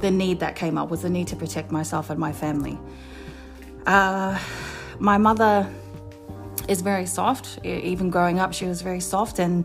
the 0.00 0.10
need 0.10 0.40
that 0.40 0.56
came 0.56 0.78
up 0.78 0.88
was 0.88 1.02
the 1.02 1.10
need 1.10 1.26
to 1.28 1.36
protect 1.36 1.70
myself 1.72 2.10
and 2.10 2.18
my 2.18 2.32
family. 2.32 2.78
Uh, 3.86 4.38
my 4.98 5.18
mother 5.18 5.68
is 6.68 6.80
very 6.80 7.06
soft. 7.06 7.58
Even 7.64 8.10
growing 8.10 8.38
up, 8.38 8.52
she 8.54 8.66
was 8.66 8.82
very 8.82 9.00
soft 9.00 9.38
and 9.38 9.64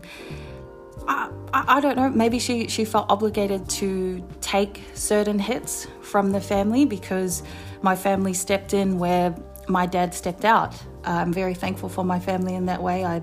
I, 1.08 1.30
I, 1.52 1.80
don't 1.80 1.96
know, 1.96 2.10
maybe 2.10 2.38
she, 2.38 2.68
she 2.68 2.84
felt 2.84 3.06
obligated 3.08 3.68
to 3.70 4.26
take 4.40 4.82
certain 4.94 5.38
hits 5.38 5.86
from 6.02 6.32
the 6.32 6.40
family 6.40 6.84
because 6.84 7.42
my 7.82 7.94
family 7.94 8.34
stepped 8.34 8.74
in 8.74 8.98
where 8.98 9.34
my 9.68 9.86
dad 9.86 10.14
stepped 10.14 10.44
out. 10.44 10.74
I'm 11.04 11.32
very 11.32 11.54
thankful 11.54 11.88
for 11.88 12.04
my 12.04 12.18
family 12.18 12.54
in 12.54 12.66
that 12.66 12.82
way. 12.82 13.04
I 13.04 13.22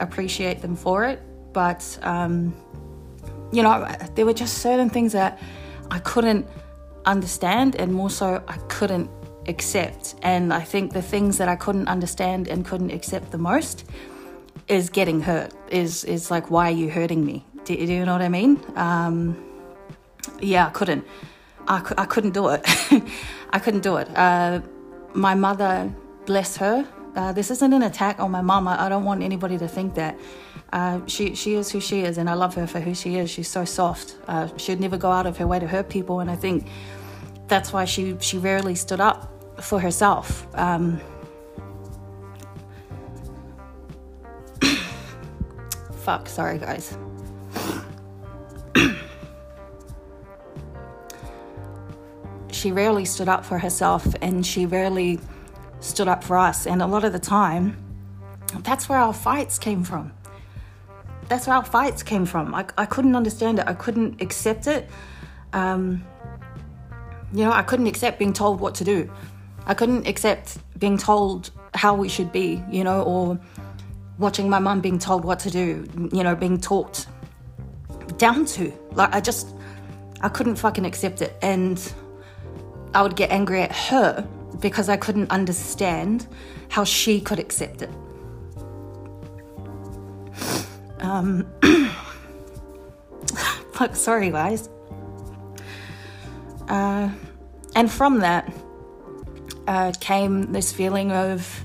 appreciate 0.00 0.60
them 0.62 0.76
for 0.76 1.04
it. 1.04 1.20
But, 1.52 1.98
um, 2.02 2.54
you 3.52 3.62
know, 3.62 3.86
there 4.14 4.24
were 4.24 4.32
just 4.32 4.58
certain 4.58 4.90
things 4.90 5.12
that 5.12 5.40
I 5.90 5.98
couldn't 5.98 6.46
understand, 7.04 7.76
and 7.76 7.92
more 7.92 8.10
so, 8.10 8.42
I 8.48 8.56
couldn't 8.68 9.10
accept. 9.48 10.14
And 10.22 10.52
I 10.52 10.60
think 10.60 10.92
the 10.92 11.02
things 11.02 11.38
that 11.38 11.48
I 11.48 11.56
couldn't 11.56 11.88
understand 11.88 12.48
and 12.48 12.64
couldn't 12.64 12.90
accept 12.90 13.30
the 13.32 13.38
most 13.38 13.84
is 14.68 14.90
getting 14.90 15.20
hurt 15.20 15.52
is 15.70 16.04
is 16.04 16.30
like 16.30 16.50
why 16.50 16.68
are 16.68 16.74
you 16.74 16.90
hurting 16.90 17.24
me 17.24 17.44
do, 17.64 17.74
do 17.74 17.92
you 17.92 18.04
know 18.04 18.12
what 18.12 18.22
i 18.22 18.28
mean 18.28 18.60
um, 18.76 19.36
yeah 20.40 20.66
i 20.66 20.70
couldn't 20.70 21.04
I, 21.68 21.92
I 21.98 22.06
couldn't 22.06 22.32
do 22.32 22.48
it 22.48 22.62
i 23.50 23.58
couldn't 23.58 23.82
do 23.82 23.96
it 23.96 24.08
uh, 24.16 24.60
my 25.14 25.34
mother 25.34 25.92
bless 26.26 26.56
her. 26.56 26.86
Uh, 27.14 27.32
this 27.32 27.50
isn't 27.50 27.72
an 27.72 27.82
attack 27.82 28.18
on 28.20 28.30
my 28.30 28.40
mom 28.40 28.66
I, 28.66 28.86
I 28.86 28.88
don't 28.88 29.04
want 29.04 29.22
anybody 29.22 29.58
to 29.58 29.68
think 29.68 29.94
that. 29.94 30.18
Uh, 30.72 31.00
she 31.06 31.34
she 31.34 31.52
is 31.52 31.70
who 31.70 31.80
she 31.80 32.00
is 32.00 32.16
and 32.16 32.30
i 32.30 32.32
love 32.32 32.54
her 32.54 32.66
for 32.66 32.80
who 32.80 32.94
she 32.94 33.16
is. 33.16 33.28
She's 33.28 33.48
so 33.48 33.64
soft. 33.64 34.16
Uh, 34.26 34.48
she'd 34.56 34.80
never 34.80 34.96
go 34.96 35.10
out 35.10 35.26
of 35.26 35.36
her 35.36 35.46
way 35.46 35.58
to 35.58 35.66
hurt 35.66 35.90
people 35.90 36.20
and 36.20 36.30
i 36.30 36.36
think 36.36 36.66
that's 37.46 37.72
why 37.74 37.84
she 37.84 38.16
she 38.20 38.38
rarely 38.38 38.74
stood 38.74 39.00
up 39.00 39.30
for 39.60 39.78
herself. 39.78 40.46
Um, 40.54 40.98
Fuck, 46.02 46.28
sorry 46.28 46.58
guys. 46.58 46.96
she 52.62 52.70
rarely 52.70 53.04
stood 53.04 53.28
up 53.28 53.44
for 53.44 53.58
herself 53.58 54.06
and 54.22 54.46
she 54.46 54.66
rarely 54.66 55.18
stood 55.80 56.06
up 56.06 56.22
for 56.22 56.38
us. 56.38 56.64
And 56.64 56.80
a 56.80 56.86
lot 56.86 57.02
of 57.02 57.12
the 57.12 57.18
time, 57.18 57.76
that's 58.60 58.88
where 58.88 58.98
our 58.98 59.12
fights 59.12 59.58
came 59.58 59.82
from. 59.82 60.12
That's 61.28 61.48
where 61.48 61.56
our 61.56 61.64
fights 61.64 62.04
came 62.04 62.24
from. 62.24 62.54
I, 62.54 62.64
I 62.78 62.86
couldn't 62.86 63.16
understand 63.16 63.58
it. 63.58 63.66
I 63.66 63.74
couldn't 63.74 64.22
accept 64.22 64.68
it. 64.68 64.88
Um, 65.52 66.04
you 67.32 67.44
know, 67.44 67.50
I 67.50 67.62
couldn't 67.62 67.88
accept 67.88 68.20
being 68.20 68.32
told 68.32 68.60
what 68.60 68.76
to 68.76 68.84
do. 68.84 69.10
I 69.66 69.74
couldn't 69.74 70.06
accept 70.06 70.58
being 70.78 70.98
told 70.98 71.50
how 71.74 71.96
we 71.96 72.08
should 72.08 72.30
be, 72.30 72.62
you 72.70 72.84
know, 72.84 73.02
or 73.02 73.40
watching 74.18 74.48
my 74.48 74.60
mum 74.60 74.80
being 74.80 75.00
told 75.00 75.24
what 75.24 75.40
to 75.40 75.50
do, 75.50 75.84
you 76.12 76.22
know, 76.22 76.36
being 76.36 76.60
talked 76.60 77.08
down 78.18 78.44
to. 78.44 78.72
Like, 78.92 79.12
I 79.12 79.20
just, 79.20 79.48
I 80.20 80.28
couldn't 80.28 80.56
fucking 80.56 80.86
accept 80.86 81.22
it. 81.22 81.36
And 81.42 81.92
I 82.94 83.02
would 83.02 83.16
get 83.16 83.30
angry 83.30 83.62
at 83.62 83.72
her 83.72 84.26
because 84.60 84.88
I 84.88 84.96
couldn't 84.96 85.30
understand 85.30 86.26
how 86.68 86.84
she 86.84 87.20
could 87.20 87.38
accept 87.38 87.82
it. 87.82 87.90
Um, 91.00 91.46
fuck, 93.72 93.96
sorry, 93.96 94.30
guys. 94.30 94.68
Uh, 96.68 97.10
and 97.74 97.90
from 97.90 98.20
that 98.20 98.52
uh, 99.66 99.92
came 100.00 100.52
this 100.52 100.72
feeling 100.72 101.12
of 101.12 101.64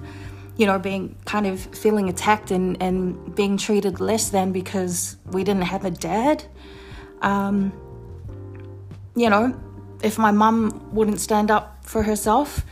you 0.57 0.65
know, 0.65 0.79
being 0.79 1.15
kind 1.25 1.46
of 1.46 1.60
feeling 1.60 2.10
attacked 2.10 2.50
and, 2.51 2.81
and 2.81 3.36
being 3.36 3.57
treated 3.57 4.00
less 4.00 4.29
than 4.29 4.51
because 4.51 5.17
we 5.27 5.43
didn't 5.43 5.63
have 5.63 5.86
a 5.86 5.91
dad. 5.91 6.43
Um, 7.22 7.72
you 9.15 9.29
know, 9.29 9.55
if 10.01 10.18
my 10.18 10.32
mum 10.32 10.89
wouldn't 10.94 11.20
stand 11.20 11.51
up 11.51 11.84
for 11.84 12.04
herself, 12.04 12.66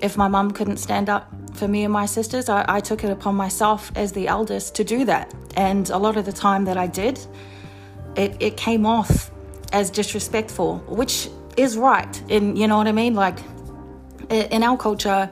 if 0.00 0.16
my 0.16 0.28
mum 0.28 0.50
couldn't 0.52 0.78
stand 0.78 1.08
up 1.08 1.30
for 1.54 1.68
me 1.68 1.84
and 1.84 1.92
my 1.92 2.06
sisters, 2.06 2.48
I, 2.48 2.64
I 2.68 2.80
took 2.80 3.04
it 3.04 3.10
upon 3.10 3.34
myself 3.34 3.92
as 3.94 4.12
the 4.12 4.28
eldest 4.28 4.74
to 4.76 4.84
do 4.84 5.04
that. 5.04 5.34
And 5.56 5.90
a 5.90 5.98
lot 5.98 6.16
of 6.16 6.24
the 6.24 6.32
time 6.32 6.64
that 6.64 6.76
I 6.76 6.86
did, 6.86 7.20
it, 8.16 8.36
it 8.40 8.56
came 8.56 8.86
off 8.86 9.30
as 9.72 9.90
disrespectful, 9.90 10.78
which 10.88 11.28
is 11.56 11.76
right. 11.76 12.22
And 12.30 12.58
you 12.58 12.66
know 12.66 12.76
what 12.76 12.86
I 12.86 12.92
mean? 12.92 13.14
Like 13.14 13.38
in 14.30 14.62
our 14.62 14.76
culture, 14.76 15.30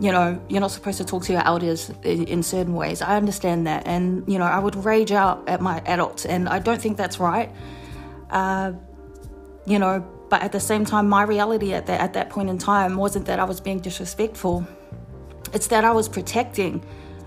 you 0.00 0.10
know, 0.10 0.40
you're 0.48 0.60
not 0.60 0.70
supposed 0.70 0.98
to 0.98 1.04
talk 1.04 1.24
to 1.24 1.32
your 1.32 1.44
elders 1.44 1.90
in 2.02 2.42
certain 2.42 2.74
ways. 2.74 3.02
I 3.02 3.16
understand 3.16 3.66
that. 3.66 3.86
And, 3.86 4.26
you 4.26 4.38
know, 4.38 4.46
I 4.46 4.58
would 4.58 4.76
rage 4.84 5.12
out 5.12 5.46
at 5.46 5.60
my 5.60 5.82
adults, 5.84 6.24
and 6.24 6.48
I 6.48 6.58
don't 6.58 6.80
think 6.80 6.96
that's 6.96 7.20
right. 7.20 7.50
Uh, 8.30 8.72
you 9.66 9.78
know, 9.78 10.02
but 10.30 10.42
at 10.42 10.52
the 10.52 10.60
same 10.60 10.84
time, 10.84 11.08
my 11.08 11.24
reality 11.24 11.74
at 11.74 11.86
that, 11.86 12.00
at 12.00 12.12
that 12.14 12.30
point 12.30 12.48
in 12.48 12.56
time 12.56 12.96
wasn't 12.96 13.26
that 13.26 13.40
I 13.40 13.44
was 13.44 13.60
being 13.60 13.80
disrespectful, 13.80 14.66
it's 15.52 15.66
that 15.66 15.84
I 15.84 15.90
was 15.90 16.08
protecting 16.08 16.82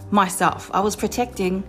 myself. 0.10 0.72
I 0.74 0.80
was 0.80 0.96
protecting 0.96 1.64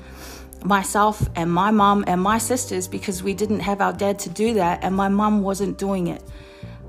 myself 0.65 1.29
and 1.35 1.53
my 1.53 1.71
mom 1.71 2.05
and 2.07 2.23
my 2.23 2.39
sisters 2.39 2.89
because 2.89 3.23
we 3.23 3.35
didn't 3.35 3.61
have 3.61 3.81
our 3.81 3.93
dad 3.93 4.21
to 4.21 4.31
do 4.31 4.55
that, 4.55 4.85
and 4.85 4.95
my 4.95 5.09
mom 5.09 5.43
wasn't 5.43 5.77
doing 5.77 6.07
it. 6.07 6.23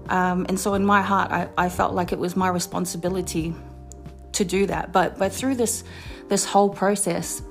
Um, 0.10 0.46
and 0.48 0.60
so 0.60 0.76
in 0.76 0.86
my 0.86 1.02
heart, 1.02 1.32
I, 1.32 1.50
I 1.58 1.70
felt 1.70 1.96
like 1.96 2.12
it 2.12 2.20
was 2.20 2.36
my 2.36 2.50
responsibility 2.50 3.56
to 4.34 4.46
do 4.46 4.68
that. 4.68 4.92
But 4.92 5.18
but 5.18 5.34
through 5.34 5.56
this 5.56 5.84
this 6.30 6.46
whole 6.46 6.70
process, 6.70 7.42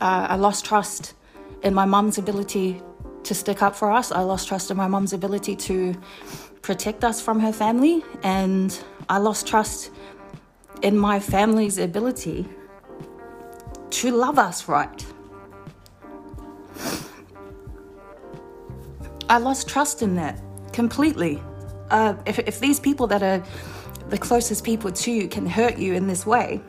uh, 0.00 0.26
I 0.30 0.36
lost 0.36 0.64
trust 0.64 1.14
in 1.62 1.74
my 1.74 1.84
mum's 1.84 2.18
ability 2.18 2.80
to 3.26 3.34
stick 3.34 3.62
up 3.62 3.74
for 3.74 3.90
us. 3.90 4.12
I 4.12 4.20
lost 4.20 4.48
trust 4.48 4.70
in 4.70 4.76
my 4.76 4.88
mum's 4.88 5.12
ability 5.12 5.56
to 5.56 5.94
protect 6.62 7.04
us 7.04 7.20
from 7.20 7.40
her 7.40 7.52
family, 7.52 8.04
and 8.22 8.76
I 9.08 9.18
lost 9.18 9.46
trust 9.46 9.90
in 10.82 10.96
my 10.96 11.20
family's 11.20 11.78
ability 11.78 12.46
to 13.90 14.10
love 14.10 14.38
us 14.38 14.68
right. 14.68 15.06
I 19.28 19.38
lost 19.38 19.68
trust 19.68 20.02
in 20.02 20.14
that 20.16 20.40
completely. 20.72 21.42
Uh, 21.90 22.14
if, 22.26 22.38
if 22.38 22.60
these 22.60 22.78
people 22.78 23.06
that 23.08 23.22
are 23.22 23.42
the 24.08 24.18
closest 24.18 24.64
people 24.64 24.92
to 24.92 25.10
you 25.10 25.28
can 25.28 25.46
hurt 25.46 25.78
you 25.78 25.94
in 25.94 26.06
this 26.06 26.24
way, 26.24 26.60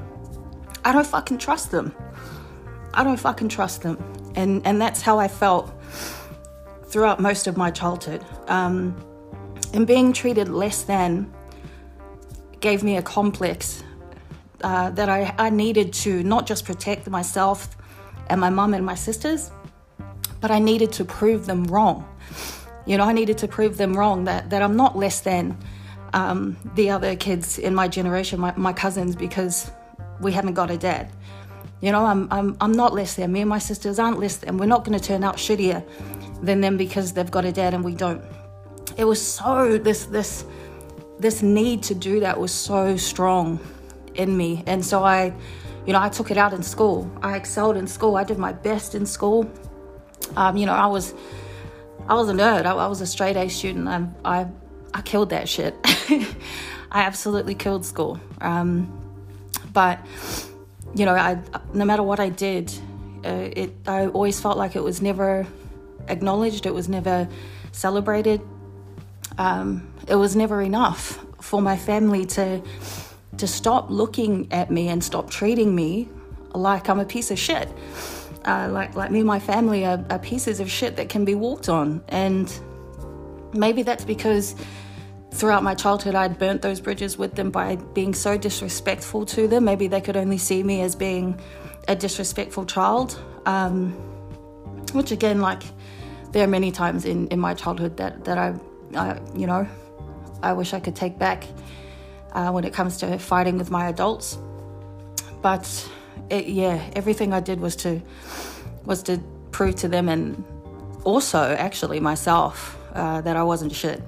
I 0.84 0.92
don't 0.92 1.06
fucking 1.06 1.38
trust 1.38 1.70
them. 1.70 1.94
I 2.94 3.04
don't 3.04 3.20
fucking 3.20 3.50
trust 3.50 3.84
them. 3.84 3.98
And, 4.36 4.66
and 4.66 4.82
that's 4.82 5.02
how 5.02 5.20
I 5.20 5.28
felt 5.28 5.77
throughout 6.88 7.20
most 7.20 7.48
of 7.48 7.58
my 7.58 7.72
childhood. 7.72 8.24
Um, 8.48 8.96
and 9.74 9.86
being 9.86 10.14
treated 10.14 10.50
less 10.50 10.84
than 10.84 11.32
gave 12.60 12.84
me 12.84 12.98
a 12.98 13.02
complex 13.02 13.84
uh, 14.64 14.90
that 14.92 15.10
I, 15.10 15.34
I 15.38 15.50
needed 15.50 15.94
to 15.94 16.24
not 16.24 16.48
just 16.48 16.66
protect 16.66 17.08
myself 17.10 17.78
and 18.30 18.42
my 18.42 18.50
mum 18.50 18.74
and 18.74 18.86
my 18.86 18.96
sisters, 18.96 19.52
but 20.42 20.52
I 20.52 20.60
needed 20.60 20.92
to 20.94 21.06
prove 21.06 21.46
them 21.46 21.66
wrong. 21.66 22.08
You 22.86 22.98
know, 22.98 23.04
I 23.04 23.14
needed 23.14 23.38
to 23.40 23.48
prove 23.48 23.78
them 23.78 23.94
wrong 23.94 24.24
that, 24.26 24.50
that 24.50 24.62
I'm 24.62 24.76
not 24.76 24.98
less 24.98 25.20
than 25.20 25.58
um, 26.14 26.58
the 26.76 26.90
other 26.90 27.16
kids 27.16 27.60
in 27.60 27.76
my 27.76 27.88
generation, 27.88 28.40
my, 28.40 28.54
my 28.56 28.74
cousins, 28.74 29.16
because 29.16 29.70
we 30.22 30.32
haven't 30.32 30.54
got 30.54 30.72
a 30.72 30.78
dad. 30.78 31.12
You 31.82 31.92
know, 31.92 32.06
I'm, 32.06 32.28
I'm, 32.32 32.58
I'm 32.60 32.72
not 32.72 32.94
less 32.94 33.16
than. 33.16 33.32
Me 33.32 33.42
and 33.42 33.50
my 33.50 33.60
sisters 33.60 34.00
aren't 34.00 34.20
less 34.20 34.38
than. 34.38 34.58
We're 34.58 34.66
not 34.66 34.84
going 34.84 34.98
to 34.98 35.04
turn 35.04 35.24
out 35.24 35.36
shittier 35.36 35.84
than 36.42 36.62
them 36.62 36.78
because 36.78 37.14
they've 37.14 37.32
got 37.32 37.46
a 37.46 37.52
dad 37.52 37.74
and 37.74 37.84
we 37.84 37.96
don't. 37.96 38.24
It 38.98 39.06
was 39.06 39.22
so, 39.22 39.78
this, 39.78 40.06
this, 40.06 40.46
this 41.20 41.42
need 41.42 41.84
to 41.84 41.96
do 41.96 42.20
that 42.22 42.40
was 42.40 42.52
so 42.52 42.98
strong 42.98 43.60
in 44.16 44.36
me. 44.36 44.64
And 44.66 44.86
so 44.86 45.04
I, 45.04 45.34
you 45.86 45.94
know, 45.94 46.02
I 46.02 46.10
took 46.10 46.32
it 46.32 46.38
out 46.38 46.54
in 46.54 46.64
school. 46.64 47.10
I 47.22 47.38
excelled 47.38 47.78
in 47.78 47.88
school. 47.88 48.16
I 48.16 48.24
did 48.24 48.38
my 48.38 48.54
best 48.54 48.96
in 48.96 49.06
school. 49.06 49.50
Um, 50.36 50.58
you 50.58 50.66
know, 50.66 50.74
I 50.74 50.88
was 50.88 51.14
I 52.08 52.14
was 52.14 52.30
a 52.30 52.34
nerd. 52.34 52.66
I, 52.66 52.72
I 52.72 52.88
was 52.88 53.02
a 53.02 53.08
straight 53.08 53.36
A 53.36 53.50
student. 53.50 53.88
I, 53.88 54.08
I, 54.24 54.48
I 54.94 55.02
killed 55.02 55.30
that 55.30 55.50
shit. 55.50 55.76
I 56.92 57.02
absolutely 57.02 57.56
killed 57.56 57.86
school. 57.86 58.20
Um, 58.42 59.04
but 59.74 60.00
you 60.96 61.06
know, 61.06 61.14
I 61.14 61.40
no 61.74 61.86
matter 61.86 62.04
what 62.04 62.20
I 62.20 62.30
did, 62.30 62.74
uh, 63.26 63.50
it 63.52 63.74
I 63.88 64.08
always 64.08 64.40
felt 64.40 64.58
like 64.58 64.76
it 64.76 64.84
was 64.84 65.02
never 65.02 65.46
acknowledged. 66.10 66.66
It 66.66 66.74
was 66.74 66.90
never 66.90 67.28
celebrated. 67.72 68.42
Um, 69.38 69.94
it 70.08 70.16
was 70.16 70.36
never 70.36 70.62
enough 70.62 71.24
for 71.42 71.62
my 71.62 71.78
family 71.78 72.26
to 72.26 72.62
to 73.38 73.48
stop 73.48 73.90
looking 73.90 74.52
at 74.52 74.72
me 74.72 74.88
and 74.88 75.04
stop 75.04 75.30
treating 75.30 75.76
me 75.76 76.10
like 76.54 76.90
I'm 76.90 77.00
a 77.00 77.06
piece 77.06 77.30
of 77.30 77.38
shit 77.38 77.70
uh, 78.48 78.70
like 78.72 78.96
like 78.96 79.12
me 79.12 79.20
and 79.20 79.28
my 79.28 79.40
family 79.40 79.86
are, 79.86 80.04
are 80.10 80.20
pieces 80.20 80.60
of 80.60 80.72
shit 80.72 80.96
that 80.96 81.10
can 81.10 81.26
be 81.26 81.36
walked 81.36 81.68
on, 81.70 82.02
and 82.08 82.60
maybe 83.54 83.84
that's 83.84 84.06
because 84.06 84.56
throughout 85.34 85.62
my 85.64 85.76
childhood 85.76 86.16
I'd 86.16 86.40
burnt 86.40 86.62
those 86.62 86.80
bridges 86.80 87.18
with 87.18 87.36
them 87.36 87.52
by 87.52 87.76
being 87.76 88.14
so 88.14 88.38
disrespectful 88.38 89.26
to 89.28 89.48
them. 89.48 89.66
Maybe 89.66 89.88
they 89.88 90.02
could 90.02 90.16
only 90.16 90.38
see 90.38 90.64
me 90.64 90.82
as 90.82 90.96
being 90.96 91.40
a 91.90 91.96
disrespectful 91.96 92.66
child, 92.66 93.20
um, 93.46 93.92
which 94.94 95.12
again, 95.12 95.42
like 95.42 95.64
there 96.38 96.44
are 96.44 96.48
many 96.60 96.72
times 96.72 97.04
in, 97.04 97.28
in 97.30 97.40
my 97.40 97.56
childhood 97.56 97.98
that 97.98 98.24
that 98.26 98.38
I, 98.38 98.54
I 98.96 99.20
you 99.36 99.48
know, 99.48 99.68
I 100.44 100.54
wish 100.54 100.72
I 100.72 100.80
could 100.80 100.96
take 100.96 101.18
back 101.18 101.44
uh, 102.34 102.52
when 102.52 102.64
it 102.64 102.74
comes 102.74 102.98
to 102.98 103.18
fighting 103.18 103.58
with 103.58 103.72
my 103.72 103.88
adults, 103.88 104.38
but 105.42 105.66
it, 106.30 106.46
yeah, 106.46 106.80
everything 106.96 107.34
I 107.34 107.40
did 107.40 107.60
was 107.60 107.76
to 107.78 108.00
was 108.86 109.02
to 109.04 109.18
prove 109.50 109.78
to 109.78 109.88
them 109.88 110.10
and 110.10 110.44
also 111.06 111.40
actually 111.40 112.00
myself 112.00 112.78
uh, 112.94 113.22
that 113.22 113.36
I 113.36 113.42
wasn't 113.42 113.74
shit, 113.74 114.00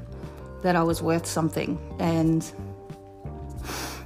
that 0.61 0.75
I 0.75 0.83
was 0.83 1.01
worth 1.01 1.25
something. 1.25 1.79
And 1.97 2.43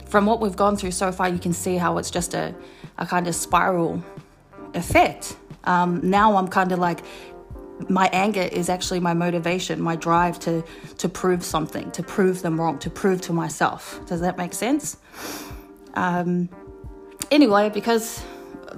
from 0.05 0.25
what 0.25 0.39
we've 0.39 0.55
gone 0.55 0.77
through 0.77 0.91
so 0.91 1.11
far, 1.11 1.27
you 1.27 1.39
can 1.39 1.51
see 1.51 1.75
how 1.75 1.97
it's 1.97 2.09
just 2.09 2.33
a, 2.33 2.55
a 2.97 3.05
kind 3.05 3.27
of 3.27 3.35
spiral 3.35 4.01
effect. 4.73 5.35
Um, 5.65 5.99
now 6.09 6.37
I'm 6.37 6.47
kind 6.47 6.71
of 6.71 6.79
like 6.79 7.01
my 7.89 8.09
anger 8.11 8.41
is 8.41 8.69
actually 8.69 8.99
my 8.99 9.13
motivation, 9.13 9.81
my 9.81 9.95
drive 9.95 10.39
to 10.39 10.63
to 10.97 11.09
prove 11.09 11.43
something, 11.43 11.91
to 11.91 12.03
prove 12.03 12.41
them 12.41 12.59
wrong, 12.59 12.79
to 12.79 12.89
prove 12.89 13.21
to 13.21 13.33
myself. 13.33 13.99
Does 14.05 14.21
that 14.21 14.37
make 14.37 14.53
sense? 14.53 14.97
Um, 15.95 16.49
anyway, 17.31 17.69
because 17.69 18.23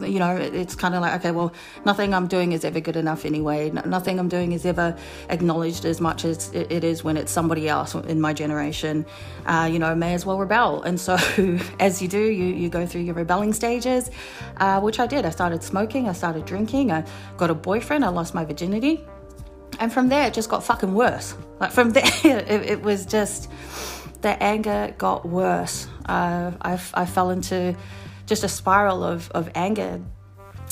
you 0.02 0.20
know, 0.20 0.36
it's 0.36 0.76
kind 0.76 0.96
of 0.96 1.02
like, 1.02 1.20
okay, 1.20 1.32
well, 1.32 1.54
nothing 1.86 2.14
I'm 2.14 2.28
doing 2.28 2.52
is 2.52 2.66
ever 2.66 2.80
good 2.80 2.96
enough 2.96 3.26
anyway. 3.26 3.72
Nothing 3.72 4.20
I'm 4.20 4.30
doing 4.30 4.52
is 4.52 4.66
ever 4.66 4.98
acknowledged 5.30 5.86
as 5.86 6.02
much 6.02 6.26
as 6.26 6.52
it 6.54 6.84
is 6.84 7.04
when 7.04 7.18
it's 7.18 7.32
somebody 7.32 7.68
else 7.68 7.96
in 7.96 8.20
my 8.20 8.34
generation. 8.34 9.06
Uh, 9.46 9.70
you 9.72 9.80
know, 9.80 9.96
may 9.96 10.14
as 10.14 10.26
well 10.26 10.38
rebel. 10.38 10.84
And 10.84 11.00
so, 11.00 11.18
as 11.80 12.02
you 12.02 12.08
do, 12.08 12.20
you, 12.20 12.46
you 12.46 12.70
go 12.70 12.86
through 12.86 13.02
your 13.02 13.16
rebelling 13.16 13.54
stages, 13.54 14.12
uh, 14.58 14.80
which 14.82 15.00
I 15.00 15.08
did. 15.08 15.26
I 15.26 15.30
started 15.30 15.64
smoking, 15.64 16.08
I 16.10 16.14
started 16.14 16.46
drinking, 16.46 16.92
I 16.92 17.06
got 17.38 17.50
a 17.50 17.56
boyfriend, 17.56 18.06
I 18.06 18.10
lost 18.10 18.34
my 18.34 18.46
virginity. 18.46 19.06
And 19.80 19.92
from 19.92 20.08
there, 20.08 20.28
it 20.28 20.34
just 20.34 20.50
got 20.50 20.64
fucking 20.64 20.94
worse. 20.94 21.36
Like, 21.60 21.72
from 21.72 21.90
there, 21.98 22.04
it, 22.24 22.50
it 22.50 22.82
was 22.82 23.06
just, 23.06 23.50
the 24.22 24.42
anger 24.42 24.94
got 24.98 25.28
worse. 25.28 25.88
Uh, 26.06 26.52
I, 26.62 26.80
I 26.94 27.06
fell 27.06 27.30
into 27.30 27.76
just 28.26 28.44
a 28.44 28.50
spiral 28.50 29.04
of, 29.04 29.30
of 29.32 29.50
anger 29.56 30.02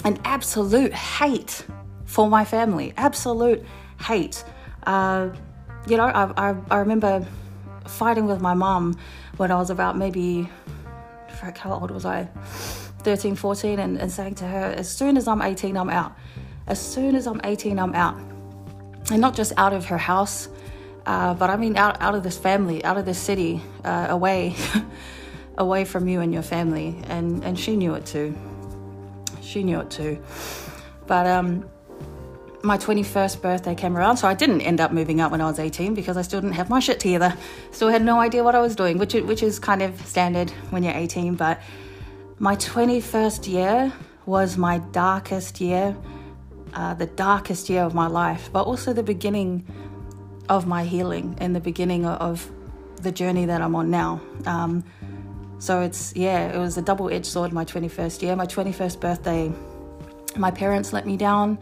and 0.03 0.19
absolute 0.25 0.93
hate 0.93 1.65
for 2.05 2.29
my 2.29 2.45
family. 2.45 2.93
Absolute 2.97 3.63
hate. 3.99 4.43
Uh, 4.85 5.29
you 5.87 5.97
know, 5.97 6.05
I, 6.05 6.49
I, 6.49 6.55
I, 6.71 6.77
remember 6.77 7.25
fighting 7.87 8.25
with 8.25 8.41
my 8.41 8.53
mom 8.53 8.97
when 9.37 9.51
I 9.51 9.55
was 9.55 9.69
about 9.69 9.97
maybe, 9.97 10.49
how 11.55 11.73
old 11.73 11.91
was 11.91 12.05
I? 12.05 12.29
13, 12.99 13.35
14, 13.35 13.79
and, 13.79 13.97
and 13.97 14.11
saying 14.11 14.35
to 14.35 14.45
her, 14.45 14.73
as 14.77 14.89
soon 14.89 15.17
as 15.17 15.27
I'm 15.27 15.41
18, 15.41 15.77
I'm 15.77 15.89
out. 15.89 16.15
As 16.67 16.79
soon 16.79 17.15
as 17.15 17.27
I'm 17.27 17.41
18, 17.43 17.79
I'm 17.79 17.93
out. 17.95 18.17
And 19.11 19.19
not 19.19 19.35
just 19.35 19.51
out 19.57 19.73
of 19.73 19.85
her 19.85 19.97
house, 19.97 20.47
uh, 21.05 21.33
but 21.33 21.49
I 21.49 21.57
mean 21.57 21.75
out, 21.75 22.01
out 22.01 22.15
of 22.15 22.23
this 22.23 22.37
family, 22.37 22.83
out 22.85 22.97
of 22.97 23.05
this 23.05 23.17
city, 23.17 23.61
uh, 23.83 24.07
away. 24.09 24.55
away 25.57 25.85
from 25.85 26.07
you 26.07 26.21
and 26.21 26.33
your 26.33 26.43
family. 26.43 26.95
And, 27.07 27.43
and 27.43 27.59
she 27.59 27.75
knew 27.75 27.93
it 27.95 28.05
too. 28.05 28.35
She 29.41 29.63
knew 29.63 29.79
it 29.79 29.89
too. 29.89 30.21
But 31.05 31.27
um, 31.27 31.69
my 32.63 32.77
21st 32.77 33.41
birthday 33.41 33.75
came 33.75 33.97
around, 33.97 34.17
so 34.17 34.27
I 34.27 34.33
didn't 34.33 34.61
end 34.61 34.79
up 34.79 34.91
moving 34.91 35.19
out 35.19 35.31
when 35.31 35.41
I 35.41 35.45
was 35.45 35.59
18 35.59 35.93
because 35.93 36.17
I 36.17 36.21
still 36.21 36.41
didn't 36.41 36.55
have 36.55 36.69
my 36.69 36.79
shit 36.79 36.99
together. 36.99 37.35
Still 37.71 37.89
had 37.89 38.03
no 38.03 38.19
idea 38.19 38.43
what 38.43 38.55
I 38.55 38.61
was 38.61 38.75
doing, 38.75 38.97
which, 38.97 39.13
which 39.13 39.43
is 39.43 39.59
kind 39.59 39.81
of 39.81 39.99
standard 40.05 40.49
when 40.69 40.83
you're 40.83 40.95
18. 40.95 41.35
But 41.35 41.61
my 42.39 42.55
21st 42.55 43.47
year 43.47 43.93
was 44.25 44.57
my 44.57 44.77
darkest 44.77 45.59
year, 45.59 45.95
uh, 46.73 46.93
the 46.93 47.07
darkest 47.07 47.69
year 47.69 47.83
of 47.83 47.93
my 47.93 48.07
life, 48.07 48.49
but 48.53 48.63
also 48.63 48.93
the 48.93 49.03
beginning 49.03 49.65
of 50.49 50.65
my 50.65 50.85
healing 50.85 51.35
and 51.39 51.55
the 51.55 51.59
beginning 51.59 52.05
of 52.05 52.49
the 53.01 53.11
journey 53.11 53.45
that 53.45 53.61
I'm 53.61 53.75
on 53.75 53.91
now. 53.91 54.21
Um, 54.45 54.83
so 55.63 55.79
it's, 55.79 56.13
yeah, 56.13 56.53
it 56.53 56.59
was 56.59 56.77
a 56.77 56.81
double 56.81 57.09
edged 57.09 57.25
sword 57.25 57.53
my 57.53 57.63
21st 57.63 58.21
year. 58.21 58.35
My 58.35 58.45
21st 58.45 58.99
birthday, 58.99 59.49
my 60.35 60.51
parents 60.51 60.91
let 60.91 61.05
me 61.05 61.15
down 61.15 61.57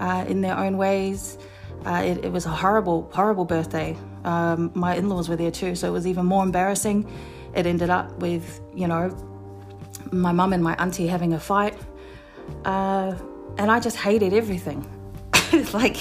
uh, 0.00 0.24
in 0.26 0.40
their 0.40 0.56
own 0.56 0.78
ways. 0.78 1.36
Uh, 1.84 2.02
it, 2.06 2.24
it, 2.24 2.32
was 2.32 2.46
a 2.46 2.48
horrible, 2.48 3.10
horrible 3.12 3.44
birthday. 3.44 3.98
Um, 4.24 4.72
my 4.74 4.96
in 4.96 5.10
laws 5.10 5.28
were 5.28 5.36
there 5.36 5.50
too, 5.50 5.74
so 5.74 5.86
it 5.86 5.90
was 5.90 6.06
even 6.06 6.24
more 6.24 6.42
embarrassing. 6.42 7.06
It 7.54 7.66
ended 7.66 7.90
up 7.90 8.18
with, 8.18 8.62
you 8.74 8.88
know, 8.88 9.14
my 10.10 10.32
mum 10.32 10.54
and 10.54 10.64
my 10.64 10.74
auntie 10.76 11.06
having 11.06 11.34
a 11.34 11.38
fight. 11.38 11.76
Uh, 12.64 13.14
and 13.58 13.70
I 13.70 13.78
just 13.78 13.98
hated 13.98 14.32
everything. 14.32 14.88
like, 15.74 15.98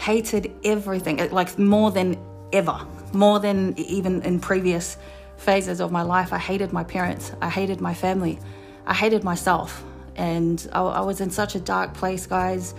hated 0.00 0.52
everything, 0.64 1.30
like 1.30 1.56
more 1.60 1.92
than 1.92 2.18
ever, 2.52 2.84
more 3.12 3.38
than 3.38 3.78
even 3.78 4.20
in 4.22 4.40
previous 4.40 4.96
phases 5.36 5.80
of 5.80 5.92
my 5.92 6.02
life, 6.02 6.32
I 6.32 6.38
hated 6.38 6.72
my 6.72 6.84
parents, 6.84 7.32
I 7.40 7.48
hated 7.48 7.80
my 7.80 7.94
family, 7.94 8.38
I 8.86 8.94
hated 8.94 9.24
myself. 9.24 9.84
And 10.16 10.66
I, 10.72 10.80
I 10.80 11.00
was 11.00 11.20
in 11.20 11.30
such 11.30 11.54
a 11.54 11.60
dark 11.60 11.94
place, 11.94 12.26
guys. 12.26 12.74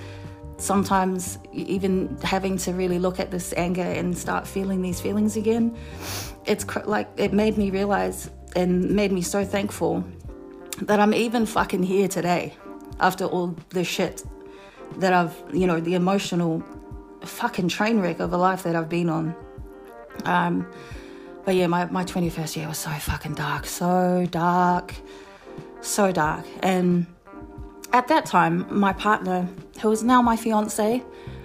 Sometimes, 0.58 1.38
even 1.54 2.18
having 2.24 2.58
to 2.60 2.74
really 2.74 2.98
look 2.98 3.20
at 3.20 3.30
this 3.30 3.54
anger 3.56 3.84
and 3.84 4.18
start 4.18 4.48
feeling 4.48 4.82
these 4.82 5.00
feelings 5.00 5.38
again, 5.38 5.78
it's 6.46 6.64
cr- 6.64 6.86
like 6.86 7.08
it 7.18 7.32
made 7.32 7.58
me 7.58 7.70
realize 7.70 8.32
and 8.56 8.90
made 8.90 9.12
me 9.12 9.22
so 9.22 9.46
thankful 9.46 10.04
that 10.82 11.00
I'm 11.00 11.14
even 11.14 11.46
fucking 11.46 11.84
here 11.84 12.08
today 12.08 12.56
after 13.00 13.26
all 13.26 13.56
the 13.70 13.84
shit 13.84 14.24
that 14.98 15.14
I've, 15.14 15.36
you 15.54 15.68
know, 15.68 15.80
the 15.80 15.94
emotional 15.94 16.64
fucking 17.22 17.68
train 17.68 18.00
wreck 18.00 18.20
of 18.20 18.34
a 18.34 18.38
life 18.38 18.64
that 18.64 18.76
I've 18.76 18.90
been 18.90 19.10
on. 19.10 19.36
Um, 20.26 20.68
but 21.48 21.56
yeah, 21.56 21.66
my, 21.66 21.86
my 21.86 22.04
21st 22.04 22.58
year 22.58 22.68
was 22.68 22.78
so 22.78 22.90
fucking 22.90 23.34
dark, 23.34 23.66
so 23.66 24.28
dark, 24.30 24.94
so 25.80 26.12
dark. 26.12 26.46
And 26.62 27.08
at 27.94 28.10
that 28.10 28.26
time, 28.26 28.68
my 28.70 28.92
partner, 28.92 29.48
who 29.82 29.90
is 29.94 30.04
now 30.04 30.22
my 30.22 30.36
fiance 30.36 31.02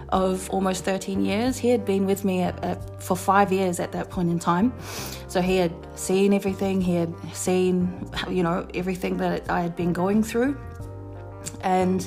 of 0.08 0.50
almost 0.50 0.84
13 0.84 1.24
years, 1.24 1.56
he 1.56 1.68
had 1.68 1.84
been 1.84 2.04
with 2.04 2.24
me 2.24 2.42
at, 2.42 2.64
at, 2.64 3.00
for 3.00 3.16
five 3.16 3.52
years 3.52 3.78
at 3.78 3.92
that 3.92 4.10
point 4.10 4.28
in 4.28 4.40
time. 4.40 4.72
So 5.28 5.40
he 5.40 5.58
had 5.58 5.72
seen 5.94 6.34
everything, 6.34 6.80
he 6.80 6.96
had 6.96 7.14
seen, 7.32 8.10
you 8.28 8.42
know, 8.42 8.66
everything 8.74 9.18
that 9.18 9.48
I 9.48 9.60
had 9.60 9.76
been 9.76 9.92
going 9.92 10.24
through. 10.24 10.58
And 11.60 12.04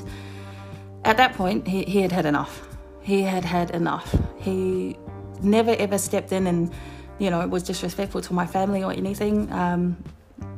at 1.06 1.16
that 1.16 1.32
point, 1.36 1.66
he, 1.66 1.84
he 1.86 2.02
had 2.02 2.12
had 2.12 2.26
enough. 2.26 2.68
He 3.04 3.22
had 3.22 3.46
had 3.46 3.72
enough. 3.72 4.14
He 4.38 4.98
never 5.42 5.74
ever 5.80 5.98
stepped 5.98 6.34
in 6.34 6.46
and, 6.48 6.74
you 7.20 7.30
know, 7.30 7.42
it 7.42 7.50
was 7.50 7.64
disrespectful 7.64 8.22
to 8.22 8.34
my 8.34 8.46
family 8.46 8.84
or 8.84 8.92
anything. 8.92 9.52
Um, 9.52 9.98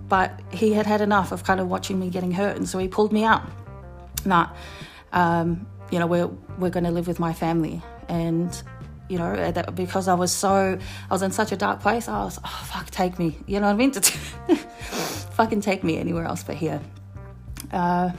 but 0.09 0.39
he 0.51 0.73
had 0.73 0.85
had 0.85 1.01
enough 1.01 1.31
of 1.31 1.43
kind 1.43 1.59
of 1.59 1.67
watching 1.67 1.99
me 1.99 2.09
getting 2.09 2.31
hurt, 2.31 2.55
and 2.55 2.67
so 2.67 2.77
he 2.77 2.87
pulled 2.87 3.11
me 3.11 3.23
out. 3.23 3.43
Nah, 4.25 4.49
um, 5.11 5.67
you 5.91 5.99
know, 5.99 6.07
we're 6.07 6.27
we're 6.57 6.69
going 6.69 6.85
to 6.85 6.91
live 6.91 7.07
with 7.07 7.19
my 7.19 7.33
family, 7.33 7.81
and 8.07 8.61
you 9.09 9.17
know, 9.17 9.53
because 9.73 10.07
I 10.07 10.13
was 10.13 10.31
so, 10.31 10.77
I 11.09 11.13
was 11.13 11.21
in 11.21 11.31
such 11.31 11.51
a 11.51 11.57
dark 11.57 11.81
place. 11.81 12.07
I 12.07 12.23
was, 12.23 12.39
oh 12.43 12.67
fuck, 12.67 12.89
take 12.89 13.17
me. 13.17 13.37
You 13.45 13.59
know 13.59 13.67
what 13.67 13.73
I 13.73 13.77
mean? 13.77 13.91
Fucking 15.31 15.61
take 15.61 15.83
me 15.83 15.97
anywhere 15.97 16.25
else 16.25 16.43
but 16.43 16.55
here. 16.55 16.81
Uh, 17.71 18.11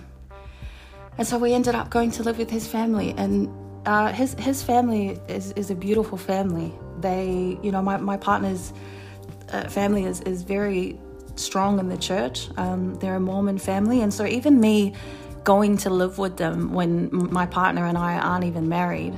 and 1.18 1.26
so 1.26 1.36
we 1.38 1.52
ended 1.52 1.74
up 1.74 1.90
going 1.90 2.10
to 2.12 2.22
live 2.22 2.38
with 2.38 2.50
his 2.50 2.66
family, 2.66 3.14
and 3.16 3.48
uh, 3.88 4.12
his 4.12 4.34
his 4.34 4.62
family 4.62 5.18
is, 5.28 5.52
is 5.52 5.70
a 5.70 5.74
beautiful 5.74 6.18
family. 6.18 6.74
They, 7.00 7.58
you 7.62 7.72
know, 7.72 7.80
my 7.80 7.96
my 7.96 8.18
partner's 8.18 8.74
uh, 9.50 9.66
family 9.68 10.04
is 10.04 10.20
is 10.32 10.42
very 10.42 11.00
strong 11.36 11.78
in 11.78 11.88
the 11.88 11.96
church. 11.96 12.50
Um, 12.58 12.96
they're 12.96 13.16
a 13.16 13.20
Mormon 13.20 13.56
family, 13.56 14.02
and 14.02 14.12
so 14.12 14.26
even 14.26 14.60
me 14.60 14.92
going 15.42 15.78
to 15.78 15.88
live 15.88 16.18
with 16.18 16.36
them 16.36 16.74
when 16.74 17.08
my 17.32 17.46
partner 17.46 17.86
and 17.86 17.96
I 17.96 18.18
aren't 18.18 18.44
even 18.44 18.68
married 18.68 19.16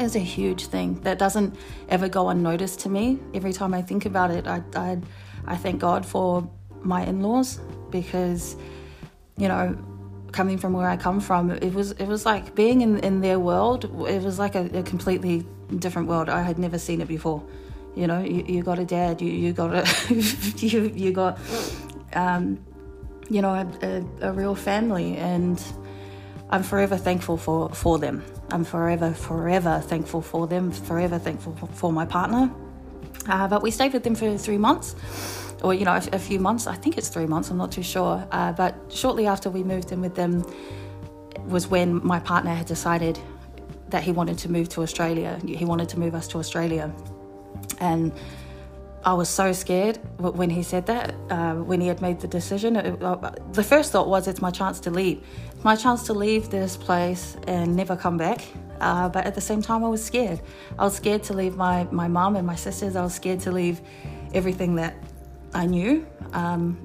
is 0.00 0.16
a 0.16 0.24
huge 0.36 0.66
thing 0.66 1.00
that 1.02 1.20
doesn't 1.20 1.54
ever 1.88 2.08
go 2.08 2.30
unnoticed 2.30 2.80
to 2.80 2.88
me. 2.88 3.20
Every 3.32 3.52
time 3.52 3.74
I 3.74 3.82
think 3.82 4.06
about 4.06 4.32
it, 4.32 4.48
I 4.48 4.60
I, 4.74 4.98
I 5.46 5.56
thank 5.56 5.80
God 5.80 6.04
for 6.04 6.50
my 6.80 7.04
in-laws 7.04 7.60
because 7.90 8.56
you 9.36 9.46
know 9.46 9.78
coming 10.32 10.58
from 10.58 10.72
where 10.72 10.88
I 10.88 10.96
come 10.96 11.20
from, 11.20 11.50
it 11.50 11.74
was 11.74 11.92
it 11.92 12.06
was 12.06 12.26
like 12.26 12.54
being 12.54 12.80
in, 12.80 12.98
in 12.98 13.20
their 13.20 13.38
world. 13.38 13.84
It 14.08 14.22
was 14.22 14.38
like 14.38 14.54
a, 14.54 14.64
a 14.78 14.82
completely 14.82 15.46
different 15.78 16.08
world. 16.08 16.28
I 16.28 16.42
had 16.42 16.58
never 16.58 16.78
seen 16.78 17.00
it 17.00 17.08
before. 17.08 17.42
You 17.94 18.06
know, 18.06 18.20
you, 18.20 18.44
you 18.48 18.62
got 18.62 18.78
a 18.78 18.84
dad, 18.84 19.20
you 19.20 19.30
you 19.30 19.52
got 19.52 19.74
a 19.74 20.14
you 20.56 20.90
you 20.94 21.12
got 21.12 21.38
um, 22.14 22.58
you 23.28 23.42
know 23.42 23.54
a, 23.54 23.66
a, 23.82 24.30
a 24.30 24.32
real 24.32 24.54
family, 24.54 25.16
and 25.16 25.62
I'm 26.50 26.62
forever 26.62 26.96
thankful 26.96 27.36
for 27.36 27.68
for 27.70 27.98
them. 27.98 28.24
I'm 28.50 28.64
forever 28.64 29.12
forever 29.12 29.80
thankful 29.84 30.22
for 30.22 30.46
them. 30.46 30.72
Forever 30.72 31.18
thankful 31.18 31.54
for, 31.56 31.66
for 31.66 31.92
my 31.92 32.06
partner. 32.06 32.50
Uh, 33.28 33.48
but 33.48 33.62
we 33.62 33.70
stayed 33.70 33.92
with 33.92 34.02
them 34.02 34.14
for 34.14 34.36
three 34.36 34.58
months 34.58 34.96
or 35.62 35.72
you 35.72 35.84
know, 35.84 35.92
a, 35.92 36.02
a, 36.12 36.18
few 36.18 36.38
months. 36.38 36.66
I 36.66 36.74
think 36.74 36.98
it's 36.98 37.08
three 37.08 37.26
months. 37.26 37.50
I'm 37.50 37.56
not 37.56 37.72
too 37.72 37.82
sure. 37.82 38.26
Uh, 38.32 38.52
but 38.52 38.74
shortly 38.88 39.26
after 39.26 39.48
we 39.48 39.62
moved 39.62 39.92
in 39.92 40.00
with 40.00 40.14
them, 40.14 40.44
was 41.46 41.66
when 41.68 42.04
my 42.06 42.18
partner 42.20 42.54
had 42.54 42.66
decided 42.66 43.18
that 43.88 44.02
he 44.02 44.12
wanted 44.12 44.38
to 44.38 44.50
move 44.50 44.68
to 44.70 44.82
Australia. 44.82 45.38
He 45.44 45.64
wanted 45.64 45.88
to 45.90 45.98
move 45.98 46.14
us 46.14 46.28
to 46.28 46.38
Australia, 46.38 46.92
and 47.80 48.12
I 49.04 49.14
was 49.14 49.28
so 49.28 49.52
scared 49.52 49.98
when 50.18 50.48
he 50.50 50.62
said 50.62 50.86
that. 50.86 51.14
Uh, 51.28 51.54
when 51.54 51.80
he 51.80 51.88
had 51.88 52.00
made 52.00 52.20
the 52.20 52.28
decision, 52.28 52.76
it, 52.76 53.02
uh, 53.02 53.32
the 53.52 53.64
first 53.64 53.90
thought 53.92 54.08
was, 54.08 54.28
"It's 54.28 54.40
my 54.40 54.50
chance 54.50 54.78
to 54.80 54.90
leave. 54.90 55.20
my 55.64 55.76
chance 55.76 56.02
to 56.04 56.12
leave 56.12 56.50
this 56.50 56.76
place 56.76 57.36
and 57.46 57.76
never 57.76 57.96
come 57.96 58.16
back." 58.16 58.40
Uh, 58.80 59.08
but 59.08 59.24
at 59.26 59.34
the 59.34 59.40
same 59.40 59.62
time, 59.62 59.84
I 59.84 59.88
was 59.88 60.04
scared. 60.04 60.40
I 60.78 60.84
was 60.84 60.94
scared 60.94 61.22
to 61.24 61.34
leave 61.34 61.56
my 61.56 61.86
my 61.90 62.08
mom 62.08 62.36
and 62.36 62.46
my 62.46 62.56
sisters. 62.56 62.96
I 62.96 63.02
was 63.02 63.14
scared 63.14 63.40
to 63.40 63.52
leave 63.52 63.80
everything 64.34 64.76
that 64.76 64.94
I 65.54 65.66
knew. 65.66 66.06
Um, 66.32 66.78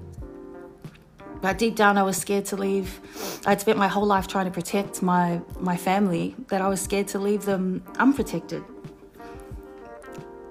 but 1.41 1.57
deep 1.57 1.75
down, 1.75 1.97
I 1.97 2.03
was 2.03 2.17
scared 2.17 2.45
to 2.45 2.55
leave. 2.55 2.99
I'd 3.45 3.61
spent 3.61 3.77
my 3.77 3.87
whole 3.87 4.05
life 4.05 4.27
trying 4.27 4.45
to 4.45 4.51
protect 4.51 5.01
my, 5.01 5.39
my 5.59 5.77
family, 5.77 6.35
that 6.47 6.61
I 6.61 6.67
was 6.67 6.81
scared 6.81 7.07
to 7.09 7.19
leave 7.19 7.45
them 7.45 7.83
unprotected. 7.97 8.63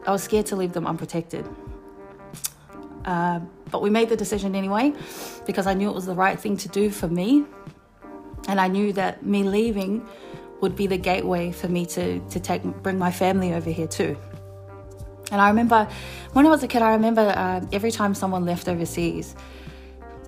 I 0.07 0.12
was 0.12 0.23
scared 0.23 0.47
to 0.47 0.57
leave 0.57 0.73
them 0.73 0.87
unprotected. 0.87 1.47
Uh, 3.05 3.40
but 3.71 3.83
we 3.83 3.90
made 3.90 4.09
the 4.09 4.16
decision 4.16 4.55
anyway 4.55 4.92
because 5.47 5.66
I 5.66 5.75
knew 5.75 5.88
it 5.88 5.95
was 5.95 6.07
the 6.07 6.14
right 6.14 6.38
thing 6.38 6.57
to 6.59 6.69
do 6.69 6.90
for 6.90 7.09
me. 7.09 7.45
And 8.49 8.61
I 8.61 8.69
knew 8.69 8.92
that 8.92 9.25
me 9.25 9.42
leaving 9.42 10.07
would 10.61 10.77
be 10.77 10.87
the 10.87 10.97
gateway 10.97 11.53
for 11.53 11.69
me 11.69 11.87
to, 11.87 12.21
to 12.21 12.40
take, 12.40 12.62
bring 12.83 12.99
my 12.99 13.11
family 13.11 13.53
over 13.55 13.71
here 13.71 13.87
too. 13.87 14.16
And 15.33 15.40
I 15.40 15.49
remember 15.49 15.88
when 16.33 16.47
I 16.47 16.51
was 16.51 16.62
a 16.62 16.69
kid, 16.69 16.83
I 16.83 16.92
remember 16.92 17.33
uh, 17.37 17.61
every 17.73 17.90
time 17.90 18.14
someone 18.14 18.45
left 18.45 18.69
overseas, 18.69 19.35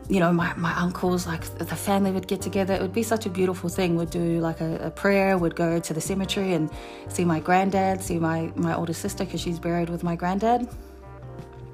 you 0.09 0.21
know, 0.21 0.33
my, 0.33 0.55
my 0.57 0.75
uncles, 0.79 1.27
like 1.27 1.44
the 1.59 1.77
family 1.77 2.11
would 2.11 2.27
get 2.27 2.40
together. 2.40 2.75
It 2.75 2.81
would 2.81 2.94
be 2.94 3.03
such 3.03 3.27
a 3.27 3.31
beautiful 3.31 3.68
thing. 3.68 3.97
We'd 3.97 4.11
do 4.11 4.40
like 4.40 4.61
a, 4.61 4.87
a 4.87 4.90
prayer, 4.90 5.37
would 5.37 5.55
go 5.55 5.79
to 5.79 5.94
the 5.94 6.01
cemetery 6.01 6.55
and 6.55 6.71
see 7.09 7.25
my 7.25 7.40
granddad, 7.40 8.01
see 8.01 8.18
my, 8.18 8.51
my 8.57 8.75
older 8.75 8.94
sister 8.94 9.25
because 9.25 9.40
she's 9.40 9.59
buried 9.59 9.90
with 9.90 10.03
my 10.03 10.16
granddad. 10.16 10.66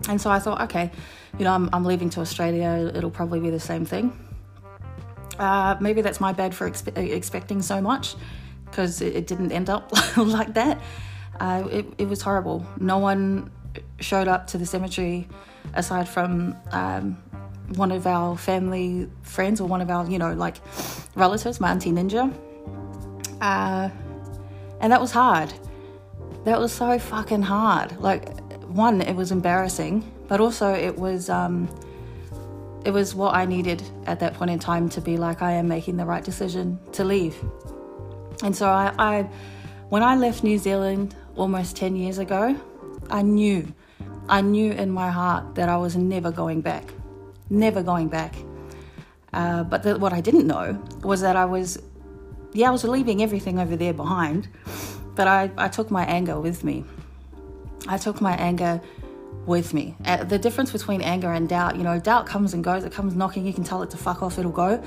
And 0.08 0.20
so 0.20 0.30
I 0.30 0.40
thought, 0.40 0.60
okay, 0.62 0.90
you 1.38 1.44
know, 1.44 1.52
I'm, 1.52 1.70
I'm 1.72 1.84
leaving 1.84 2.10
to 2.10 2.20
Australia. 2.20 2.90
It'll 2.94 3.10
probably 3.10 3.40
be 3.40 3.50
the 3.50 3.60
same 3.60 3.84
thing. 3.84 4.12
Uh, 5.38 5.76
maybe 5.80 6.02
that's 6.02 6.20
my 6.20 6.32
bad 6.32 6.54
for 6.54 6.68
expe- 6.68 6.96
expecting 6.96 7.62
so 7.62 7.80
much 7.80 8.16
because 8.66 9.00
it, 9.00 9.14
it 9.14 9.26
didn't 9.28 9.52
end 9.52 9.70
up 9.70 9.92
like 10.16 10.54
that. 10.54 10.80
Uh, 11.38 11.68
it, 11.70 11.86
it 11.98 12.08
was 12.08 12.20
horrible. 12.20 12.66
No 12.78 12.98
one 12.98 13.50
showed 14.00 14.28
up 14.28 14.48
to 14.48 14.58
the 14.58 14.66
cemetery 14.66 15.28
aside 15.74 16.08
from 16.08 16.56
um, 16.70 17.16
one 17.76 17.90
of 17.90 18.06
our 18.06 18.36
family 18.36 19.08
friends 19.22 19.60
or 19.60 19.68
one 19.68 19.80
of 19.80 19.90
our, 19.90 20.08
you 20.08 20.18
know, 20.18 20.32
like 20.34 20.56
relatives, 21.14 21.60
my 21.60 21.70
auntie 21.70 21.92
Ninja. 21.92 22.32
Uh, 23.40 23.88
and 24.80 24.92
that 24.92 25.00
was 25.00 25.12
hard. 25.12 25.52
That 26.44 26.58
was 26.60 26.72
so 26.72 26.98
fucking 26.98 27.42
hard. 27.42 27.98
Like, 28.00 28.28
one, 28.64 29.00
it 29.00 29.14
was 29.14 29.32
embarrassing, 29.32 30.10
but 30.28 30.40
also 30.40 30.72
it 30.72 30.96
was, 30.96 31.30
um, 31.30 31.68
it 32.84 32.90
was 32.90 33.14
what 33.14 33.34
I 33.34 33.46
needed 33.46 33.82
at 34.06 34.20
that 34.20 34.34
point 34.34 34.50
in 34.50 34.58
time 34.58 34.88
to 34.90 35.00
be 35.00 35.16
like, 35.16 35.40
I 35.42 35.52
am 35.52 35.68
making 35.68 35.96
the 35.96 36.04
right 36.04 36.22
decision 36.22 36.78
to 36.92 37.04
leave. 37.04 37.36
And 38.42 38.54
so 38.54 38.68
I, 38.68 38.92
I 38.98 39.22
when 39.88 40.02
I 40.02 40.16
left 40.16 40.42
New 40.42 40.58
Zealand, 40.58 41.14
almost 41.36 41.76
10 41.76 41.96
years 41.96 42.18
ago, 42.18 42.56
I 43.10 43.22
knew, 43.22 43.72
I 44.28 44.40
knew 44.40 44.72
in 44.72 44.90
my 44.90 45.10
heart 45.10 45.54
that 45.54 45.68
I 45.68 45.76
was 45.76 45.94
never 45.94 46.30
going 46.32 46.60
back, 46.62 46.84
never 47.50 47.82
going 47.82 48.08
back. 48.08 48.34
Uh, 49.32 49.64
but 49.64 49.82
the, 49.82 49.98
what 49.98 50.12
I 50.12 50.20
didn't 50.20 50.46
know 50.46 50.80
was 51.02 51.20
that 51.22 51.36
I 51.36 51.44
was, 51.44 51.82
yeah, 52.52 52.68
I 52.68 52.70
was 52.70 52.84
leaving 52.84 53.22
everything 53.22 53.58
over 53.58 53.76
there 53.76 53.92
behind, 53.92 54.48
but 55.14 55.26
I, 55.26 55.50
I 55.58 55.68
took 55.68 55.90
my 55.90 56.04
anger 56.04 56.40
with 56.40 56.62
me. 56.62 56.84
I 57.88 57.98
took 57.98 58.20
my 58.20 58.34
anger 58.36 58.80
with 59.46 59.74
me. 59.74 59.96
Uh, 60.04 60.24
the 60.24 60.38
difference 60.38 60.70
between 60.72 61.02
anger 61.02 61.32
and 61.32 61.48
doubt, 61.48 61.76
you 61.76 61.82
know, 61.82 61.98
doubt 61.98 62.26
comes 62.26 62.54
and 62.54 62.62
goes, 62.62 62.84
it 62.84 62.92
comes 62.92 63.14
knocking, 63.14 63.44
you 63.46 63.52
can 63.52 63.64
tell 63.64 63.82
it 63.82 63.90
to 63.90 63.96
fuck 63.96 64.22
off, 64.22 64.38
it'll 64.38 64.52
go. 64.52 64.82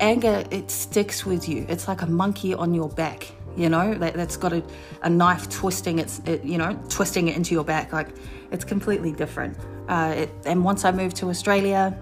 Anger, 0.00 0.44
it 0.50 0.70
sticks 0.70 1.24
with 1.24 1.48
you. 1.48 1.64
It's 1.68 1.86
like 1.86 2.02
a 2.02 2.06
monkey 2.06 2.52
on 2.52 2.74
your 2.74 2.88
back 2.88 3.32
you 3.56 3.68
know 3.68 3.94
that, 3.94 4.16
has 4.16 4.36
got 4.36 4.52
a, 4.52 4.62
a 5.02 5.10
knife 5.10 5.48
twisting 5.48 5.98
its 5.98 6.20
it, 6.26 6.44
you 6.44 6.58
know 6.58 6.78
twisting 6.88 7.28
it 7.28 7.36
into 7.36 7.54
your 7.54 7.64
back 7.64 7.92
like 7.92 8.08
it's 8.50 8.64
completely 8.64 9.10
different. 9.10 9.56
Uh, 9.88 10.14
it, 10.16 10.30
and 10.46 10.64
once 10.64 10.84
i 10.84 10.90
moved 10.90 11.14
to 11.14 11.28
australia 11.28 11.96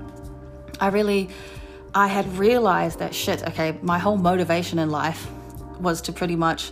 i 0.78 0.88
really 0.88 1.28
i 1.94 2.06
had 2.06 2.26
realized 2.38 3.00
that 3.00 3.12
shit 3.12 3.42
okay 3.42 3.76
my 3.82 3.98
whole 3.98 4.16
motivation 4.16 4.78
in 4.78 4.88
life 4.88 5.28
was 5.80 6.00
to 6.00 6.12
pretty 6.12 6.36
much 6.36 6.70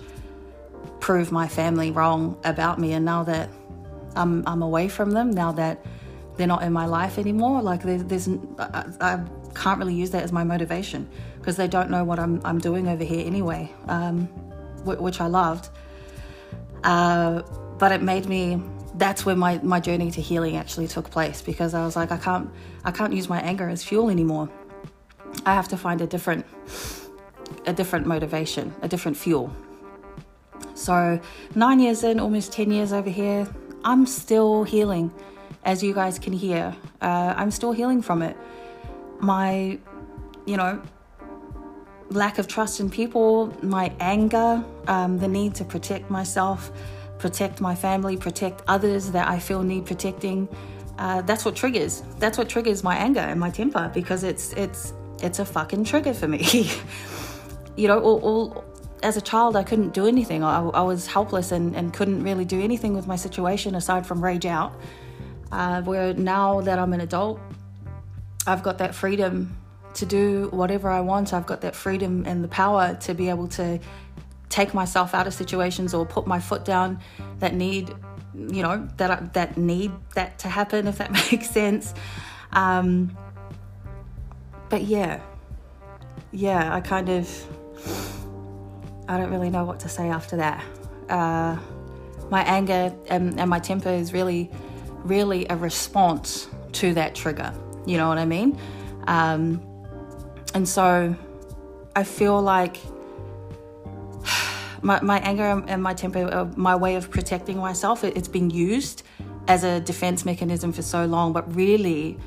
prove 1.00 1.32
my 1.32 1.48
family 1.48 1.90
wrong 1.90 2.38
about 2.44 2.78
me 2.78 2.92
and 2.92 3.04
now 3.04 3.24
that 3.24 3.50
i'm, 4.14 4.46
I'm 4.46 4.62
away 4.62 4.88
from 4.88 5.10
them 5.10 5.32
now 5.32 5.50
that 5.52 5.84
they're 6.36 6.46
not 6.46 6.62
in 6.62 6.72
my 6.72 6.86
life 6.86 7.18
anymore 7.18 7.60
like 7.60 7.82
there's, 7.82 8.04
there's 8.04 8.28
I, 8.58 8.84
I 9.00 9.24
can't 9.54 9.78
really 9.78 9.94
use 9.94 10.10
that 10.10 10.22
as 10.22 10.32
my 10.32 10.44
motivation 10.44 11.08
because 11.38 11.56
they 11.56 11.68
don't 11.68 11.90
know 11.90 12.04
what 12.04 12.18
I'm, 12.18 12.40
I'm 12.44 12.58
doing 12.58 12.88
over 12.88 13.04
here 13.04 13.26
anyway. 13.26 13.72
Um, 13.88 14.28
which 14.84 15.20
I 15.20 15.26
loved. 15.26 15.68
Uh, 16.84 17.42
but 17.78 17.92
it 17.92 18.02
made 18.02 18.26
me. 18.26 18.62
That's 18.94 19.24
where 19.24 19.36
my, 19.36 19.58
my 19.62 19.80
journey 19.80 20.10
to 20.10 20.20
healing 20.20 20.56
actually 20.56 20.88
took 20.88 21.10
place 21.10 21.40
because 21.42 21.74
I 21.74 21.84
was 21.84 21.96
like, 21.96 22.10
I 22.10 22.16
can't 22.16 22.50
I 22.84 22.90
can't 22.90 23.12
use 23.12 23.28
my 23.28 23.40
anger 23.40 23.68
as 23.68 23.84
fuel 23.84 24.10
anymore. 24.10 24.50
I 25.46 25.54
have 25.54 25.68
to 25.68 25.76
find 25.76 26.00
a 26.00 26.06
different 26.06 26.44
a 27.66 27.72
different 27.72 28.06
motivation, 28.06 28.74
a 28.82 28.88
different 28.88 29.16
fuel. 29.16 29.54
So 30.74 31.20
nine 31.54 31.80
years 31.80 32.04
in, 32.04 32.18
almost 32.18 32.52
ten 32.52 32.70
years 32.70 32.92
over 32.92 33.10
here, 33.10 33.48
I'm 33.84 34.06
still 34.06 34.64
healing, 34.64 35.12
as 35.64 35.82
you 35.82 35.94
guys 35.94 36.18
can 36.18 36.32
hear. 36.32 36.74
Uh, 37.00 37.34
I'm 37.36 37.50
still 37.50 37.72
healing 37.72 38.02
from 38.02 38.22
it. 38.22 38.36
My, 39.20 39.78
you 40.46 40.56
know, 40.56 40.82
lack 42.10 42.38
of 42.38 42.48
trust 42.48 42.80
in 42.80 42.90
people, 42.90 43.56
my 43.62 43.92
anger, 44.00 44.64
um, 44.88 45.18
the 45.18 45.28
need 45.28 45.54
to 45.56 45.64
protect 45.64 46.10
myself, 46.10 46.70
protect 47.18 47.60
my 47.60 47.74
family, 47.74 48.16
protect 48.16 48.62
others 48.66 49.12
that 49.12 49.28
I 49.28 49.38
feel 49.38 49.62
need 49.62 49.86
protecting. 49.86 50.48
Uh, 50.98 51.22
that's 51.22 51.44
what 51.44 51.56
triggers. 51.56 52.02
That's 52.18 52.36
what 52.36 52.48
triggers 52.48 52.82
my 52.82 52.96
anger 52.96 53.20
and 53.20 53.38
my 53.38 53.50
temper 53.50 53.90
because 53.94 54.24
it's 54.24 54.52
it's 54.54 54.92
it's 55.22 55.38
a 55.38 55.44
fucking 55.44 55.84
trigger 55.84 56.12
for 56.12 56.28
me. 56.28 56.70
you 57.76 57.88
know, 57.88 58.00
all, 58.00 58.20
all, 58.20 58.64
as 59.02 59.16
a 59.16 59.20
child, 59.20 59.56
I 59.56 59.62
couldn't 59.62 59.94
do 59.94 60.06
anything. 60.06 60.42
I, 60.42 60.60
I 60.60 60.82
was 60.82 61.06
helpless 61.06 61.52
and, 61.52 61.76
and 61.76 61.92
couldn't 61.92 62.22
really 62.22 62.44
do 62.44 62.60
anything 62.60 62.94
with 62.94 63.06
my 63.06 63.16
situation 63.16 63.74
aside 63.74 64.06
from 64.06 64.22
rage 64.22 64.46
out. 64.46 64.74
Uh, 65.52 65.82
where 65.82 66.14
now 66.14 66.60
that 66.60 66.78
I'm 66.78 66.92
an 66.92 67.00
adult, 67.00 67.40
I've 68.46 68.62
got 68.62 68.78
that 68.78 68.94
freedom 68.94 69.59
to 69.94 70.06
do 70.06 70.48
whatever 70.52 70.88
I 70.88 71.00
want. 71.00 71.32
I've 71.32 71.46
got 71.46 71.60
that 71.62 71.74
freedom 71.74 72.24
and 72.26 72.42
the 72.44 72.48
power 72.48 72.96
to 73.00 73.14
be 73.14 73.28
able 73.28 73.48
to 73.48 73.80
take 74.48 74.74
myself 74.74 75.14
out 75.14 75.26
of 75.26 75.34
situations 75.34 75.94
or 75.94 76.04
put 76.04 76.26
my 76.26 76.40
foot 76.40 76.64
down 76.64 77.00
that 77.38 77.54
need, 77.54 77.94
you 78.34 78.62
know, 78.62 78.88
that 78.96 79.34
that 79.34 79.56
need 79.56 79.92
that 80.14 80.38
to 80.40 80.48
happen. 80.48 80.86
If 80.86 80.98
that 80.98 81.10
makes 81.32 81.50
sense. 81.50 81.94
Um, 82.52 83.16
but 84.68 84.82
yeah, 84.82 85.20
yeah, 86.32 86.74
I 86.74 86.80
kind 86.80 87.08
of, 87.08 87.28
I 89.08 89.18
don't 89.18 89.30
really 89.30 89.50
know 89.50 89.64
what 89.64 89.80
to 89.80 89.88
say 89.88 90.08
after 90.08 90.36
that. 90.36 90.64
Uh, 91.08 91.58
my 92.30 92.42
anger 92.42 92.94
and, 93.08 93.38
and 93.40 93.50
my 93.50 93.58
temper 93.58 93.88
is 93.88 94.12
really, 94.12 94.50
really 95.02 95.46
a 95.50 95.56
response 95.56 96.48
to 96.72 96.94
that 96.94 97.16
trigger. 97.16 97.52
You 97.86 97.96
know 97.96 98.08
what 98.08 98.18
I 98.18 98.24
mean? 98.24 98.58
Um, 99.08 99.60
and 100.54 100.68
so 100.68 101.14
I 101.94 102.04
feel 102.04 102.40
like 102.40 102.78
my, 104.82 105.00
my 105.00 105.18
anger 105.20 105.62
and 105.66 105.82
my 105.82 105.94
temper, 105.94 106.24
uh, 106.32 106.48
my 106.56 106.76
way 106.76 106.96
of 106.96 107.10
protecting 107.10 107.58
myself, 107.58 108.04
it, 108.04 108.16
it's 108.16 108.28
been 108.28 108.50
used 108.50 109.02
as 109.48 109.64
a 109.64 109.80
defense 109.80 110.24
mechanism 110.24 110.72
for 110.72 110.82
so 110.82 111.04
long. 111.06 111.32
But 111.32 111.54
really, 111.54 112.18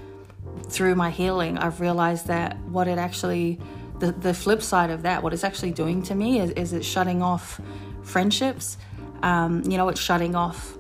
through 0.68 0.96
my 0.96 1.10
healing, 1.10 1.58
I've 1.58 1.80
realized 1.80 2.28
that 2.28 2.58
what 2.62 2.88
it 2.88 2.98
actually, 2.98 3.60
the, 4.00 4.12
the 4.12 4.34
flip 4.34 4.62
side 4.62 4.90
of 4.90 5.04
that, 5.04 5.24
what 5.24 5.34
it's 5.34 5.44
actually 5.44 5.72
doing 5.72 6.02
to 6.04 6.16
me 6.16 6.40
is, 6.40 6.52
is 6.52 6.74
it's 6.74 6.88
shutting 6.88 7.22
off 7.22 7.62
friendships. 8.02 8.78
Um, 9.22 9.64
you 9.64 9.78
know, 9.78 9.88
it's 9.90 10.02
shutting 10.02 10.36
off 10.36 10.78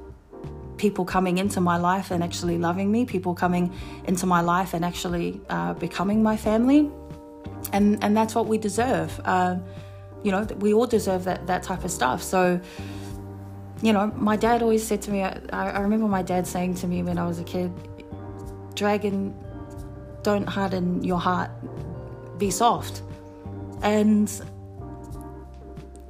people 0.77 1.06
coming 1.06 1.38
into 1.38 1.62
my 1.62 1.77
life 1.77 2.12
and 2.12 2.23
actually 2.23 2.58
loving 2.58 2.91
me, 2.91 3.06
people 3.06 3.34
coming 3.34 3.73
into 4.06 4.25
my 4.25 4.41
life 4.41 4.73
and 4.73 4.84
actually 4.84 5.39
uh, 5.49 5.73
becoming 5.75 6.21
my 6.21 6.36
family 6.36 6.91
and 7.71 8.04
and 8.04 8.15
that's 8.15 8.36
what 8.36 8.47
we 8.47 8.58
deserve. 8.58 9.19
Uh, 9.23 9.58
you 10.23 10.32
know, 10.32 10.43
we 10.60 10.73
all 10.73 10.88
deserve 10.88 11.26
that 11.26 11.47
that 11.47 11.63
type 11.63 11.84
of 11.84 11.91
stuff. 11.91 12.23
So, 12.23 12.60
you 13.82 13.93
know, 13.93 14.08
my 14.15 14.36
dad 14.36 14.62
always 14.62 14.86
said 14.86 15.02
to 15.04 15.12
me. 15.12 15.21
I, 15.21 15.39
I 15.52 15.80
remember 15.80 16.08
my 16.08 16.21
dad 16.21 16.47
saying 16.47 16.76
to 16.76 16.88
me 16.88 17.04
when 17.04 17.17
I 17.17 17.28
was 17.28 17.39
a 17.39 17.43
kid, 17.43 17.71
"Dragon, 18.76 19.36
don't 20.23 20.47
harden 20.47 21.04
your 21.04 21.19
heart. 21.19 21.52
Be 22.38 22.49
soft." 22.52 23.02
And 23.82 24.32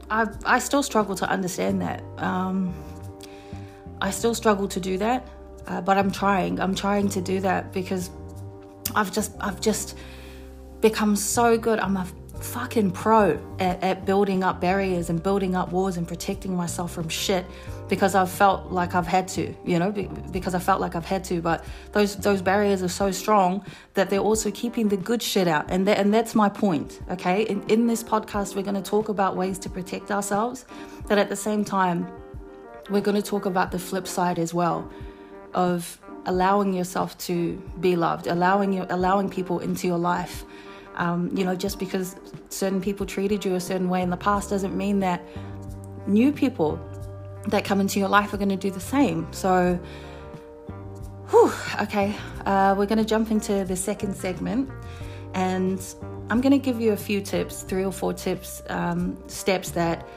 I 0.09 0.27
I 0.45 0.59
still 0.59 0.83
struggle 0.83 1.15
to 1.15 1.29
understand 1.29 1.81
that. 1.81 2.03
Um, 2.17 2.73
I 4.01 4.11
still 4.11 4.35
struggle 4.35 4.67
to 4.67 4.79
do 4.79 4.97
that, 4.97 5.27
uh, 5.67 5.81
but 5.81 5.97
I'm 5.97 6.11
trying. 6.11 6.59
I'm 6.59 6.75
trying 6.75 7.09
to 7.09 7.21
do 7.21 7.39
that 7.39 7.71
because 7.73 8.11
I've 8.95 9.11
just 9.11 9.31
I've 9.39 9.59
just 9.59 9.97
become 10.83 11.15
so 11.15 11.57
good. 11.57 11.79
I'm 11.79 11.95
a 11.95 12.05
fucking 12.41 12.91
pro 12.91 13.39
at, 13.57 13.81
at, 13.81 14.05
building 14.05 14.43
up 14.43 14.59
barriers 14.59 15.09
and 15.09 15.23
building 15.23 15.55
up 15.55 15.71
walls 15.71 15.95
and 15.95 16.05
protecting 16.05 16.53
myself 16.57 16.91
from 16.91 17.07
shit 17.07 17.45
because 17.87 18.15
I've 18.15 18.29
felt 18.29 18.69
like 18.69 18.93
I've 18.93 19.07
had 19.07 19.29
to, 19.29 19.55
you 19.63 19.79
know, 19.79 19.91
because 19.91 20.53
I 20.53 20.59
felt 20.59 20.81
like 20.81 20.93
I've 20.93 21.05
had 21.05 21.23
to. 21.25 21.41
But 21.41 21.63
those 21.93 22.17
those 22.17 22.41
barriers 22.41 22.83
are 22.83 22.89
so 22.89 23.11
strong 23.11 23.65
that 23.93 24.09
they're 24.09 24.27
also 24.31 24.51
keeping 24.51 24.89
the 24.89 24.97
good 24.97 25.21
shit 25.23 25.47
out, 25.47 25.71
and 25.71 25.87
that, 25.87 25.97
and 25.97 26.13
that's 26.13 26.35
my 26.35 26.49
point. 26.49 26.99
Okay, 27.09 27.43
in, 27.43 27.63
in 27.69 27.87
this 27.87 28.03
podcast, 28.03 28.55
we're 28.55 28.63
going 28.69 28.81
to 28.83 28.89
talk 28.89 29.07
about 29.07 29.37
ways 29.37 29.57
to 29.59 29.69
protect 29.69 30.11
ourselves, 30.11 30.65
but 31.07 31.17
at 31.17 31.29
the 31.29 31.35
same 31.37 31.63
time, 31.63 32.11
we're 32.89 33.05
going 33.07 33.19
to 33.21 33.29
talk 33.33 33.45
about 33.45 33.71
the 33.71 33.79
flip 33.79 34.05
side 34.05 34.37
as 34.37 34.53
well, 34.53 34.91
of 35.53 35.97
allowing 36.25 36.73
yourself 36.73 37.17
to 37.19 37.53
be 37.79 37.95
loved, 37.95 38.27
allowing 38.27 38.73
you, 38.73 38.85
allowing 38.89 39.29
people 39.29 39.59
into 39.59 39.87
your 39.87 39.97
life 39.97 40.43
um, 40.95 41.29
you 41.35 41.43
know, 41.43 41.55
just 41.55 41.79
because 41.79 42.15
certain 42.49 42.81
people 42.81 43.05
treated 43.05 43.43
you 43.43 43.55
a 43.55 43.59
certain 43.59 43.89
way 43.89 44.01
in 44.01 44.09
the 44.09 44.17
past 44.17 44.49
doesn't 44.49 44.75
mean 44.75 44.99
that 44.99 45.21
new 46.07 46.31
people 46.31 46.79
that 47.47 47.65
come 47.65 47.79
into 47.79 47.99
your 47.99 48.09
life 48.09 48.33
are 48.33 48.37
going 48.37 48.49
to 48.49 48.55
do 48.55 48.71
the 48.71 48.79
same. 48.79 49.31
So, 49.31 49.79
whew, 51.29 51.51
okay, 51.81 52.15
uh, 52.45 52.75
we're 52.77 52.85
going 52.85 52.99
to 52.99 53.05
jump 53.05 53.31
into 53.31 53.65
the 53.65 53.75
second 53.75 54.15
segment, 54.15 54.69
and 55.33 55.79
I'm 56.29 56.41
going 56.41 56.51
to 56.51 56.59
give 56.59 56.79
you 56.79 56.93
a 56.93 56.97
few 56.97 57.21
tips, 57.21 57.63
three 57.63 57.83
or 57.83 57.91
four 57.91 58.13
tips, 58.13 58.61
um, 58.69 59.17
steps 59.27 59.71
that 59.71 60.07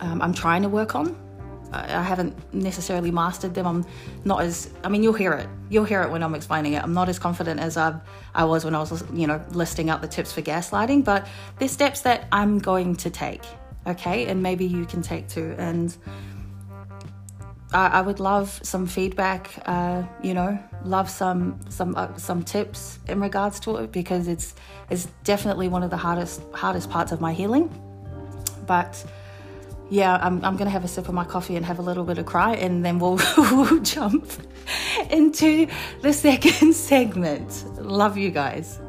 um, 0.00 0.20
I'm 0.22 0.34
trying 0.34 0.62
to 0.62 0.68
work 0.68 0.94
on 0.94 1.23
I 1.74 2.02
haven't 2.02 2.34
necessarily 2.54 3.10
mastered 3.10 3.54
them. 3.54 3.66
I'm 3.66 3.86
not 4.24 4.42
as 4.42 4.70
I 4.82 4.88
mean 4.88 5.02
you'll 5.02 5.12
hear 5.12 5.32
it. 5.32 5.48
You'll 5.70 5.84
hear 5.84 6.02
it 6.02 6.10
when 6.10 6.22
I'm 6.22 6.34
explaining 6.34 6.74
it. 6.74 6.82
I'm 6.82 6.94
not 6.94 7.08
as 7.08 7.18
confident 7.18 7.60
as 7.60 7.76
I 7.76 7.98
I 8.34 8.44
was 8.44 8.64
when 8.64 8.74
I 8.74 8.80
was 8.80 9.04
you 9.12 9.26
know 9.26 9.42
listing 9.50 9.90
out 9.90 10.02
the 10.02 10.08
tips 10.08 10.32
for 10.32 10.42
gaslighting, 10.42 11.04
but 11.04 11.26
there's 11.58 11.72
steps 11.72 12.02
that 12.02 12.26
I'm 12.32 12.58
going 12.58 12.96
to 12.96 13.10
take, 13.10 13.42
okay? 13.86 14.26
And 14.26 14.42
maybe 14.42 14.64
you 14.64 14.86
can 14.86 15.02
take 15.02 15.28
too. 15.28 15.54
And 15.58 15.96
I, 17.72 17.86
I 17.88 18.00
would 18.00 18.20
love 18.20 18.60
some 18.62 18.86
feedback. 18.86 19.50
Uh, 19.66 20.04
you 20.22 20.34
know, 20.34 20.58
love 20.84 21.10
some 21.10 21.58
some 21.68 21.94
uh, 21.96 22.16
some 22.16 22.42
tips 22.42 23.00
in 23.08 23.20
regards 23.20 23.58
to 23.60 23.76
it 23.78 23.92
because 23.92 24.28
it's 24.28 24.54
it's 24.90 25.08
definitely 25.24 25.68
one 25.68 25.82
of 25.82 25.90
the 25.90 25.96
hardest 25.96 26.40
hardest 26.52 26.88
parts 26.88 27.10
of 27.10 27.20
my 27.20 27.32
healing, 27.32 27.68
but 28.66 29.04
yeah, 29.90 30.18
I'm, 30.20 30.44
I'm 30.44 30.56
going 30.56 30.66
to 30.66 30.70
have 30.70 30.84
a 30.84 30.88
sip 30.88 31.08
of 31.08 31.14
my 31.14 31.24
coffee 31.24 31.56
and 31.56 31.64
have 31.66 31.78
a 31.78 31.82
little 31.82 32.04
bit 32.04 32.18
of 32.18 32.26
cry, 32.26 32.54
and 32.54 32.84
then 32.84 32.98
we'll, 32.98 33.18
we'll 33.36 33.80
jump 33.80 34.30
into 35.10 35.66
the 36.00 36.12
second 36.12 36.72
segment. 36.74 37.64
Love 37.80 38.16
you 38.16 38.30
guys. 38.30 38.80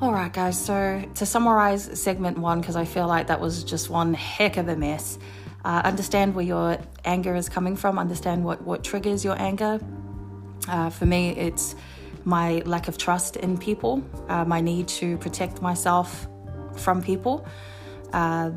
All 0.00 0.12
right, 0.12 0.32
guys, 0.32 0.62
so 0.62 1.02
to 1.14 1.24
summarize 1.24 1.98
segment 1.98 2.36
one, 2.36 2.60
because 2.60 2.76
I 2.76 2.84
feel 2.84 3.06
like 3.06 3.28
that 3.28 3.40
was 3.40 3.64
just 3.64 3.88
one 3.88 4.12
heck 4.12 4.56
of 4.56 4.68
a 4.68 4.76
mess. 4.76 5.18
Uh, 5.64 5.80
understand 5.84 6.34
where 6.34 6.44
your 6.44 6.78
anger 7.04 7.34
is 7.34 7.48
coming 7.48 7.74
from, 7.74 7.98
understand 7.98 8.44
what, 8.44 8.60
what 8.62 8.84
triggers 8.84 9.24
your 9.24 9.40
anger. 9.40 9.80
Uh, 10.68 10.90
for 10.90 11.06
me, 11.06 11.30
it's 11.30 11.74
my 12.24 12.62
lack 12.66 12.88
of 12.88 12.98
trust 12.98 13.36
in 13.36 13.56
people, 13.56 14.02
uh, 14.28 14.44
my 14.44 14.60
need 14.60 14.88
to 14.88 15.16
protect 15.18 15.62
myself 15.62 16.26
from 16.76 17.02
people. 17.02 17.46
Uh, 18.12 18.50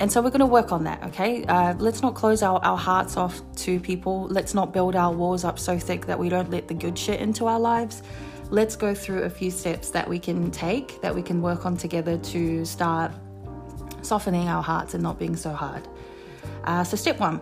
and 0.00 0.10
so 0.10 0.22
we're 0.22 0.30
going 0.30 0.40
to 0.40 0.46
work 0.46 0.72
on 0.72 0.84
that, 0.84 1.02
okay? 1.04 1.44
Uh, 1.44 1.74
let's 1.74 2.00
not 2.00 2.14
close 2.14 2.42
our, 2.42 2.58
our 2.64 2.78
hearts 2.78 3.18
off 3.18 3.40
to 3.56 3.78
people. 3.78 4.26
Let's 4.30 4.54
not 4.54 4.72
build 4.72 4.96
our 4.96 5.12
walls 5.12 5.44
up 5.44 5.58
so 5.58 5.78
thick 5.78 6.06
that 6.06 6.18
we 6.18 6.30
don't 6.30 6.50
let 6.50 6.68
the 6.68 6.74
good 6.74 6.98
shit 6.98 7.20
into 7.20 7.46
our 7.46 7.60
lives. 7.60 8.02
Let's 8.48 8.76
go 8.76 8.94
through 8.94 9.22
a 9.24 9.30
few 9.30 9.50
steps 9.50 9.90
that 9.90 10.08
we 10.08 10.18
can 10.18 10.50
take, 10.50 11.00
that 11.02 11.14
we 11.14 11.22
can 11.22 11.42
work 11.42 11.66
on 11.66 11.76
together 11.76 12.16
to 12.16 12.64
start 12.64 13.12
softening 14.00 14.48
our 14.48 14.62
hearts 14.62 14.94
and 14.94 15.02
not 15.02 15.18
being 15.18 15.36
so 15.36 15.52
hard. 15.52 15.86
Uh, 16.64 16.84
so, 16.84 16.96
step 16.96 17.18
one 17.18 17.40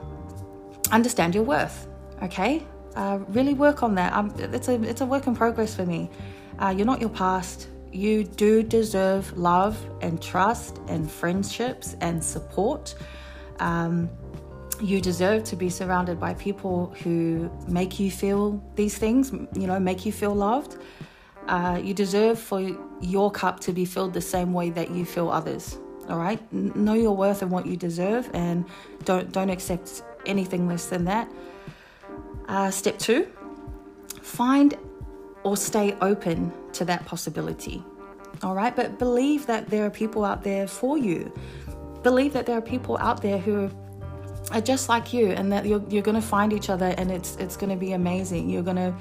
understand 0.92 1.34
your 1.34 1.44
worth, 1.44 1.86
okay? 2.22 2.62
Uh, 2.96 3.18
really 3.28 3.54
work 3.54 3.82
on 3.82 3.94
that. 3.94 4.12
Um, 4.12 4.34
it's, 4.38 4.68
a, 4.68 4.82
it's 4.82 5.00
a 5.00 5.06
work 5.06 5.26
in 5.26 5.34
progress 5.34 5.74
for 5.74 5.86
me. 5.86 6.10
Uh, 6.58 6.74
you're 6.76 6.86
not 6.86 7.00
your 7.00 7.10
past. 7.10 7.68
You 7.92 8.24
do 8.24 8.62
deserve 8.62 9.36
love 9.36 9.78
and 10.00 10.20
trust 10.20 10.78
and 10.88 11.10
friendships 11.10 11.96
and 12.00 12.22
support. 12.22 12.94
Um, 13.60 14.10
you 14.80 15.00
deserve 15.00 15.44
to 15.44 15.56
be 15.56 15.70
surrounded 15.70 16.20
by 16.20 16.34
people 16.34 16.94
who 17.02 17.50
make 17.66 17.98
you 17.98 18.10
feel 18.10 18.62
these 18.74 18.96
things, 18.96 19.32
you 19.32 19.66
know, 19.66 19.80
make 19.80 20.06
you 20.06 20.12
feel 20.12 20.34
loved. 20.34 20.76
Uh, 21.48 21.80
you 21.82 21.94
deserve 21.94 22.38
for 22.38 22.60
your 23.00 23.30
cup 23.30 23.58
to 23.60 23.72
be 23.72 23.84
filled 23.84 24.12
the 24.12 24.20
same 24.20 24.52
way 24.52 24.70
that 24.70 24.90
you 24.90 25.04
fill 25.04 25.30
others 25.30 25.78
all 26.08 26.18
right 26.18 26.40
know 26.52 26.94
your 26.94 27.14
worth 27.16 27.42
and 27.42 27.50
what 27.50 27.66
you 27.66 27.76
deserve 27.76 28.30
and 28.34 28.64
don't 29.04 29.32
don't 29.32 29.50
accept 29.50 30.02
anything 30.26 30.66
less 30.66 30.86
than 30.86 31.04
that 31.04 31.30
uh, 32.48 32.70
step 32.70 32.98
two 32.98 33.26
find 34.22 34.76
or 35.44 35.56
stay 35.56 35.96
open 36.00 36.52
to 36.72 36.84
that 36.84 37.04
possibility. 37.06 37.82
All 38.42 38.54
right, 38.54 38.74
but 38.74 38.98
believe 38.98 39.46
that 39.46 39.68
there 39.68 39.84
are 39.84 39.90
people 39.90 40.24
out 40.24 40.42
there 40.42 40.66
for 40.66 40.98
you. 40.98 41.32
Believe 42.02 42.32
that 42.34 42.46
there 42.46 42.56
are 42.56 42.62
people 42.62 42.98
out 42.98 43.22
there 43.22 43.38
who 43.38 43.70
are 44.52 44.60
just 44.60 44.88
like 44.88 45.12
you 45.12 45.28
and 45.28 45.50
that 45.52 45.66
you're, 45.66 45.82
you're 45.88 46.02
going 46.02 46.14
to 46.14 46.26
find 46.26 46.52
each 46.52 46.70
other 46.70 46.94
and 46.96 47.10
it's 47.10 47.36
it's 47.36 47.56
going 47.56 47.70
to 47.70 47.76
be 47.76 47.92
amazing. 47.92 48.48
You're 48.48 48.62
going 48.62 48.76
to 48.76 48.94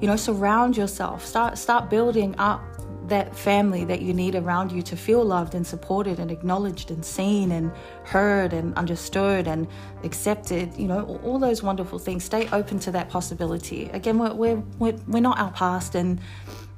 you 0.00 0.08
know 0.08 0.16
surround 0.16 0.76
yourself. 0.76 1.24
Start 1.24 1.58
start 1.58 1.88
building 1.88 2.34
up 2.38 2.62
that 3.08 3.36
family 3.36 3.84
that 3.84 4.02
you 4.02 4.14
need 4.14 4.34
around 4.34 4.70
you 4.70 4.82
to 4.82 4.96
feel 4.96 5.24
loved 5.24 5.54
and 5.54 5.66
supported 5.66 6.18
and 6.18 6.30
acknowledged 6.30 6.90
and 6.90 7.04
seen 7.04 7.50
and 7.50 7.72
heard 8.04 8.52
and 8.52 8.74
understood 8.76 9.46
and 9.46 9.66
accepted 10.04 10.76
you 10.76 10.86
know 10.86 11.18
all 11.24 11.38
those 11.38 11.62
wonderful 11.62 11.98
things. 11.98 12.24
Stay 12.24 12.48
open 12.52 12.78
to 12.80 12.90
that 12.92 13.08
possibility. 13.08 13.88
Again 13.90 14.18
we're 14.18 14.34
we're 14.34 14.62
we're, 14.78 14.96
we're 15.08 15.20
not 15.20 15.38
our 15.38 15.50
past 15.52 15.94
and 15.94 16.20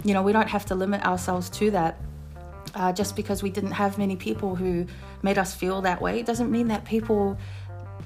you 0.05 0.15
know 0.15 0.23
we 0.23 0.33
don't 0.33 0.49
have 0.49 0.65
to 0.67 0.75
limit 0.75 1.05
ourselves 1.05 1.51
to 1.51 1.71
that 1.73 2.01
uh, 2.75 2.93
just 2.93 3.17
because 3.17 3.43
we 3.43 3.51
didn't 3.51 3.73
have 3.73 3.99
many 3.99 4.17
people 4.17 4.57
who 4.57 4.87
made 5.23 5.39
us 5.39 5.55
feel 5.55 5.83
that 5.83 6.01
way. 6.01 6.23
Doesn't 6.23 6.51
mean 6.51 6.69
that 6.69 6.85
people 6.85 7.39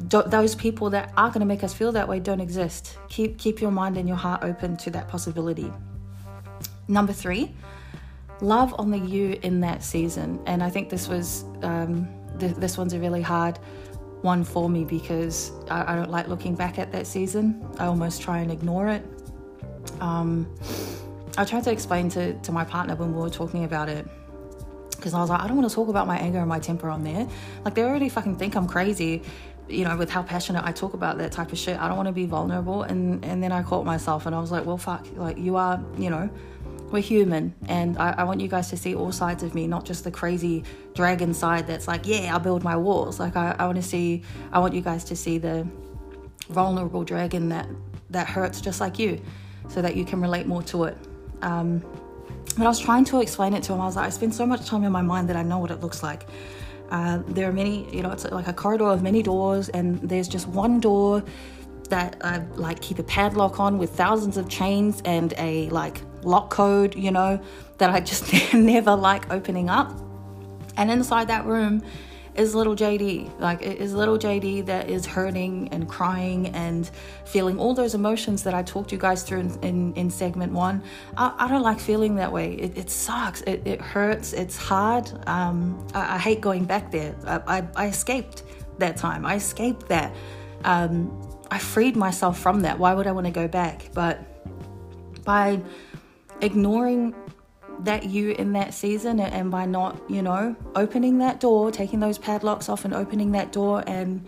those 0.00 0.54
people 0.54 0.90
that 0.90 1.12
are 1.16 1.28
going 1.28 1.40
to 1.40 1.46
make 1.46 1.64
us 1.64 1.74
feel 1.74 1.90
that 1.92 2.07
way 2.09 2.20
don't 2.20 2.40
exist. 2.40 2.98
Keep 3.09 3.38
keep 3.38 3.61
your 3.61 3.70
mind 3.70 3.96
and 3.96 4.09
your 4.09 4.16
heart 4.16 4.42
open 4.42 4.76
to 4.78 4.90
that 4.90 5.09
possibility. 5.09 5.72
Number 6.88 7.12
three 7.12 7.54
love 8.40 8.74
on 8.79 8.90
the 8.90 8.98
you 8.98 9.38
in 9.42 9.61
that 9.61 9.83
season. 9.83 10.40
And 10.46 10.62
I 10.62 10.70
think 10.70 10.90
this 10.90 11.09
was 11.09 11.44
um, 11.62 12.09
th- 12.38 12.57
this 12.57 12.79
one's 12.79 12.92
a 12.92 12.98
really 12.98 13.22
hard 13.22 13.59
one 14.22 14.44
for 14.44 14.68
me 14.68 14.85
because 14.85 15.53
I, 15.70 15.92
I, 15.92 15.96
don't 15.96 16.11
like 16.11 16.27
looking 16.27 16.55
back 16.57 16.79
at 16.79 16.90
that 16.92 17.07
season. 17.07 17.64
I 17.79 17.87
almost 17.87 18.20
try 18.20 18.38
and 18.38 18.51
ignore 18.51 18.88
it. 18.88 19.05
Um, 20.01 20.53
I 21.37 21.44
tried 21.44 21.62
to 21.64 21.70
explain 21.70 22.09
to, 22.11 22.35
to 22.35 22.53
my 22.53 22.64
partner 22.64 22.96
when 22.96 23.14
we 23.14 23.20
were 23.20 23.31
talking 23.31 23.62
about 23.62 23.88
it 23.88 24.07
because 24.90 25.14
I 25.14 25.20
was 25.20 25.31
like, 25.31 25.40
I 25.40 25.46
don't 25.46 25.57
want 25.57 25.68
to 25.68 25.74
talk 25.74 25.88
about 25.88 26.09
my 26.09 26.18
anger 26.18 26.40
and 26.40 26.48
my 26.48 26.59
temper 26.59 26.90
on 26.90 27.05
there. 27.05 27.29
Like, 27.64 27.74
they 27.74 27.85
already 27.85 28.09
fucking 28.09 28.37
think 28.37 28.57
I'm 28.57 28.66
crazy, 28.66 29.22
you 29.68 29.85
know, 29.85 29.96
with 29.96 30.11
how 30.11 30.24
passionate 30.24 30.64
I 30.64 30.72
talk 30.72 30.94
about 30.94 31.18
that 31.18 31.31
type 31.31 31.53
of 31.53 31.59
shit. 31.59 31.79
I 31.79 31.87
don't 31.87 31.96
want 31.96 32.09
to 32.09 32.12
be 32.12 32.27
vulnerable. 32.27 32.83
And, 32.83 33.24
and 33.24 33.40
then 33.40 33.53
I 33.53 33.62
caught 33.62 33.85
myself 33.85 34.27
and 34.27 34.35
I 34.35 34.40
was 34.40 34.51
like, 34.51 34.66
well, 34.66 34.79
fuck, 34.79 35.07
like, 35.14 35.38
you 35.38 35.55
are, 35.55 35.81
you 35.96 36.11
know, 36.11 36.29
we're 36.92 37.03
human 37.03 37.55
and 37.66 37.98
I, 37.98 38.11
I, 38.18 38.24
want 38.24 38.40
you 38.40 38.48
guys 38.48 38.70
to 38.70 38.77
see 38.77 38.94
all 38.94 39.12
sides 39.12 39.42
of 39.42 39.55
me 39.55 39.66
not 39.66 39.85
just 39.85 40.05
the 40.05 40.11
crazy 40.11 40.64
dragon 40.94 41.35
side 41.35 41.66
that's 41.66 41.87
like 41.87 42.07
yeah 42.07 42.33
i'll 42.33 42.40
build 42.40 42.64
my 42.64 42.77
walls. 42.77 43.20
Like 43.20 43.37
i, 43.37 43.55
I 43.59 43.66
want 43.66 43.77
to 43.77 43.83
see 43.83 44.22
i 44.53 44.59
want 44.59 44.74
you 44.74 44.81
guys 44.81 45.05
to 45.05 45.16
see 45.16 45.38
the 45.38 45.66
vulnerable 46.48 47.05
dragon 47.05 47.48
that 47.51 47.68
that 48.11 48.27
hurts 48.27 48.61
just 48.61 48.81
like 48.81 48.98
you 48.98 49.20
so 49.68 49.83
that 49.83 49.96
you 49.96 50.05
can 50.05 50.20
relate 50.20 50.46
more 50.46 50.62
to 50.62 50.85
it. 50.85 50.96
Um, 51.42 51.81
but 52.57 52.64
i 52.64 52.68
was 52.68 52.81
trying 52.81 53.05
to 53.07 53.20
explain 53.20 53.55
it 53.55 53.62
to 53.64 53.72
him. 53.72 53.81
I 53.81 53.87
was 53.87 53.96
like 53.96 54.07
i 54.07 54.11
spend 54.11 54.35
so 54.35 54.46
much 54.46 54.66
time 54.66 54.85
in 54.85 54.92
my 54.92 55.03
mind 55.03 55.29
that 55.29 55.37
i 55.37 55.42
know 55.42 55.59
what 55.59 55.70
it 55.70 55.81
looks 55.81 56.03
like. 56.03 56.27
Uh, 56.90 57.22
there 57.29 57.48
are 57.48 57.53
many 57.53 57.94
you 57.94 58.03
know 58.03 58.11
it's 58.11 58.24
like 58.24 58.48
a 58.48 58.53
corridor 58.53 58.87
of 58.87 59.03
many 59.03 59.22
doors 59.22 59.68
and 59.70 60.01
there's 60.01 60.27
just 60.27 60.48
one 60.48 60.81
door 60.81 61.22
that 61.88 62.16
I 62.22 62.38
like 62.57 62.81
keep 62.81 62.98
a 62.98 63.03
padlock 63.03 63.61
on 63.61 63.79
with 63.79 63.90
thousands 63.90 64.37
of 64.37 64.48
chains 64.48 65.03
and 65.05 65.35
a 65.38 65.68
like 65.70 66.03
lock 66.22 66.50
code, 66.50 66.94
you 66.94 67.11
know, 67.11 67.40
that 67.78 67.90
I 67.90 68.00
just 68.00 68.33
never 68.54 68.94
like 68.94 69.31
opening 69.33 69.68
up. 69.68 69.92
And 70.76 70.90
inside 70.90 71.28
that 71.28 71.44
room 71.44 71.83
is 72.38 72.54
little 72.54 72.76
JD. 72.76 73.40
Like, 73.40 73.62
it 73.62 73.78
is 73.78 73.92
little 73.92 74.16
JD 74.16 74.66
that 74.66 74.88
is 74.88 75.04
hurting 75.04 75.68
and 75.72 75.88
crying 75.88 76.46
and 76.48 76.88
feeling 77.24 77.59
all 77.59 77.74
those 77.74 77.94
emotions 77.94 78.44
that 78.44 78.54
I 78.54 78.62
talked 78.62 78.92
you 78.92 78.98
guys 78.98 79.24
through 79.24 79.40
in, 79.40 79.59
in, 79.62 79.94
in 79.94 80.11
segment 80.11 80.52
one. 80.52 80.83
I, 81.16 81.35
I, 81.37 81.48
don't 81.48 81.62
like 81.62 81.81
feeling 81.81 82.14
that 82.14 82.31
way. 82.31 82.54
It, 82.54 82.78
it 82.78 82.90
sucks. 82.90 83.40
It, 83.42 83.66
it, 83.66 83.81
hurts. 83.81 84.33
It's 84.33 84.57
hard. 84.57 85.11
Um, 85.26 85.85
I, 85.94 86.14
I, 86.14 86.18
hate 86.18 86.40
going 86.40 86.64
back 86.64 86.92
there. 86.92 87.16
I, 87.26 87.64
I, 87.74 87.88
escaped 87.88 88.44
that 88.78 88.96
time. 88.96 89.26
I 89.26 89.35
escaped 89.35 89.88
that. 89.88 90.14
Um, 90.64 91.28
I 91.50 91.59
freed 91.59 91.96
myself 91.96 92.38
from 92.38 92.61
that. 92.61 92.78
Why 92.78 92.94
would 92.94 93.09
I 93.09 93.12
want 93.12 93.26
to 93.26 93.33
go 93.33 93.48
back? 93.48 93.90
But 93.94 94.20
by 95.24 95.61
ignoring 96.40 97.14
that 97.81 98.05
you 98.05 98.33
in 98.33 98.53
that 98.53 98.74
season 98.74 99.20
and 99.20 99.51
by 99.51 99.64
not, 99.64 99.98
you 100.09 100.22
know, 100.22 100.57
opening 100.74 101.18
that 101.18 101.40
door, 101.40 101.70
taking 101.70 102.01
those 102.01 102.18
padlocks 102.18 102.68
off 102.68 102.85
and 102.85 102.94
opening 102.94 103.33
that 103.33 103.53
door 103.53 103.85
and 103.87 104.27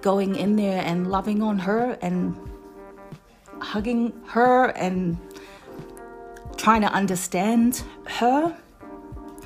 going 0.00 0.36
in 0.36 0.56
there 0.56 0.82
and 0.82 1.10
loving 1.10 1.42
on 1.42 1.58
her 1.58 1.98
and 2.00 2.36
hugging 3.60 4.12
her 4.26 4.66
and 4.70 5.18
trying 6.56 6.80
to 6.80 6.92
understand 6.92 7.82
her, 8.06 8.56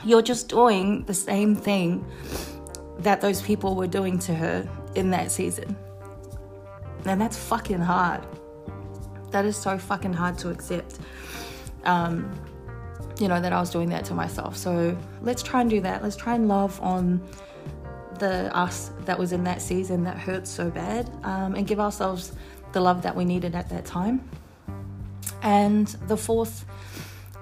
you're 0.04 0.22
just 0.22 0.48
doing 0.48 1.04
the 1.04 1.14
same 1.14 1.56
thing 1.56 2.04
that 2.98 3.20
those 3.20 3.42
people 3.42 3.74
were 3.74 3.86
doing 3.86 4.18
to 4.18 4.34
her 4.34 4.68
in 4.94 5.10
that 5.10 5.32
season. 5.32 5.76
And 7.04 7.20
that's 7.20 7.36
fucking 7.36 7.80
hard. 7.80 8.24
That 9.30 9.44
is 9.44 9.56
so 9.56 9.78
fucking 9.78 10.12
hard 10.12 10.38
to 10.38 10.50
accept 10.50 10.98
um, 11.84 12.30
you 13.18 13.28
know, 13.28 13.40
that 13.40 13.52
I 13.52 13.60
was 13.60 13.70
doing 13.70 13.90
that 13.90 14.04
to 14.06 14.14
myself. 14.14 14.56
So 14.56 14.96
let's 15.22 15.42
try 15.42 15.60
and 15.60 15.70
do 15.70 15.80
that. 15.82 16.02
Let's 16.02 16.16
try 16.16 16.34
and 16.34 16.48
love 16.48 16.80
on 16.80 17.20
the 18.18 18.54
us 18.56 18.90
that 19.06 19.18
was 19.18 19.32
in 19.32 19.44
that 19.44 19.62
season 19.62 20.04
that 20.04 20.18
hurt 20.18 20.46
so 20.46 20.70
bad 20.70 21.10
um, 21.22 21.54
and 21.54 21.66
give 21.66 21.80
ourselves 21.80 22.32
the 22.72 22.80
love 22.80 23.02
that 23.02 23.16
we 23.16 23.24
needed 23.24 23.54
at 23.54 23.68
that 23.70 23.84
time. 23.84 24.28
And 25.42 25.86
the 26.06 26.16
fourth 26.16 26.64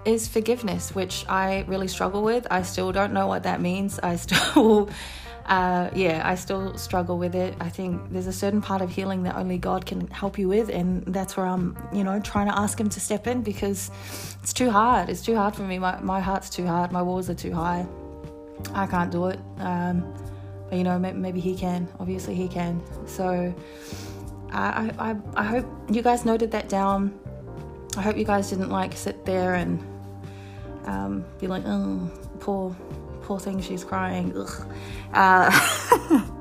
is 0.04 0.28
forgiveness, 0.28 0.94
which 0.94 1.26
I 1.28 1.64
really 1.66 1.88
struggle 1.88 2.22
with. 2.22 2.46
I 2.50 2.62
still 2.62 2.92
don't 2.92 3.12
know 3.12 3.26
what 3.26 3.42
that 3.42 3.60
means. 3.60 3.98
I 3.98 4.16
still 4.26 4.88
uh, 5.48 5.88
yeah, 5.94 6.20
I 6.24 6.34
still 6.34 6.76
struggle 6.76 7.18
with 7.18 7.34
it. 7.34 7.54
I 7.58 7.70
think 7.70 8.12
there's 8.12 8.26
a 8.26 8.32
certain 8.32 8.60
part 8.60 8.82
of 8.82 8.90
healing 8.90 9.22
that 9.22 9.34
only 9.34 9.56
God 9.56 9.86
can 9.86 10.06
help 10.08 10.38
you 10.38 10.46
with, 10.46 10.68
and 10.68 11.02
that's 11.06 11.38
where 11.38 11.46
I'm, 11.46 11.76
you 11.90 12.04
know, 12.04 12.20
trying 12.20 12.48
to 12.48 12.58
ask 12.58 12.78
Him 12.78 12.90
to 12.90 13.00
step 13.00 13.26
in 13.26 13.42
because 13.42 13.90
it's 14.42 14.52
too 14.52 14.70
hard. 14.70 15.08
It's 15.08 15.22
too 15.22 15.34
hard 15.36 15.56
for 15.56 15.62
me. 15.62 15.78
My, 15.78 15.98
my 16.00 16.20
heart's 16.20 16.50
too 16.50 16.66
hard. 16.66 16.92
My 16.92 17.00
walls 17.00 17.30
are 17.30 17.34
too 17.34 17.52
high. 17.54 17.86
I 18.74 18.86
can't 18.86 19.10
do 19.10 19.28
it. 19.28 19.40
Um, 19.58 20.14
but 20.68 20.76
you 20.76 20.84
know, 20.84 20.98
maybe 20.98 21.40
He 21.40 21.56
can. 21.56 21.88
Obviously, 21.98 22.34
He 22.34 22.46
can. 22.46 22.82
So 23.06 23.54
I, 24.52 24.92
I, 24.98 25.16
I 25.34 25.44
hope 25.44 25.66
you 25.90 26.02
guys 26.02 26.26
noted 26.26 26.50
that 26.50 26.68
down. 26.68 27.18
I 27.96 28.02
hope 28.02 28.18
you 28.18 28.24
guys 28.24 28.50
didn't 28.50 28.68
like 28.68 28.92
sit 28.92 29.24
there 29.24 29.54
and 29.54 29.82
um, 30.84 31.24
be 31.40 31.46
like, 31.46 31.62
oh, 31.64 32.10
poor 32.38 32.76
poor 33.28 33.38
thing, 33.38 33.60
she's 33.60 33.84
crying. 33.84 34.34
Uh, 35.12 35.50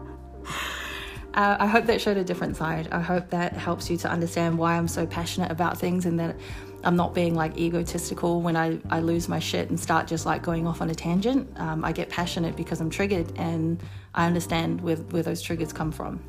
Uh, 1.34 1.56
I 1.60 1.67
hope 1.67 1.86
that 1.86 2.02
showed 2.02 2.17
a 2.17 2.23
different 2.23 2.58
side. 2.58 2.88
I 2.91 3.00
hope 3.00 3.30
that 3.30 3.54
helps 3.54 3.91
you 3.91 3.97
to 3.97 4.10
understand 4.10 4.58
why 4.58 4.76
I'm 4.76 4.88
so 4.88 5.06
passionate 5.06 5.52
about 5.52 5.78
things 5.78 6.08
and 6.08 6.19
that 6.19 6.36
I'm 6.84 6.95
not 6.95 7.13
being 7.13 7.36
like 7.36 7.56
egotistical 7.60 8.41
when 8.41 8.56
I, 8.56 8.80
I 8.89 9.02
lose 9.02 9.30
my 9.30 9.38
shit 9.38 9.69
and 9.69 9.80
start 9.80 10.08
just 10.08 10.26
like 10.26 10.41
going 10.41 10.65
off 10.65 10.82
on 10.82 10.89
a 10.89 10.95
tangent. 10.95 11.47
Um, 11.60 11.86
I 11.86 11.91
get 11.91 12.10
passionate 12.10 12.56
because 12.56 12.82
I'm 12.82 12.89
triggered 12.89 13.32
and 13.38 13.80
I 14.15 14.26
understand 14.26 14.82
where, 14.82 14.95
where 14.95 15.21
those 15.21 15.39
triggers 15.39 15.71
come 15.71 15.91
from. 15.91 16.23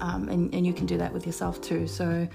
Um, 0.00 0.30
and, 0.30 0.54
and 0.54 0.66
you 0.66 0.72
can 0.72 0.86
do 0.86 0.96
that 0.96 1.12
with 1.12 1.26
yourself 1.26 1.60
too. 1.60 1.86
So 1.86 2.26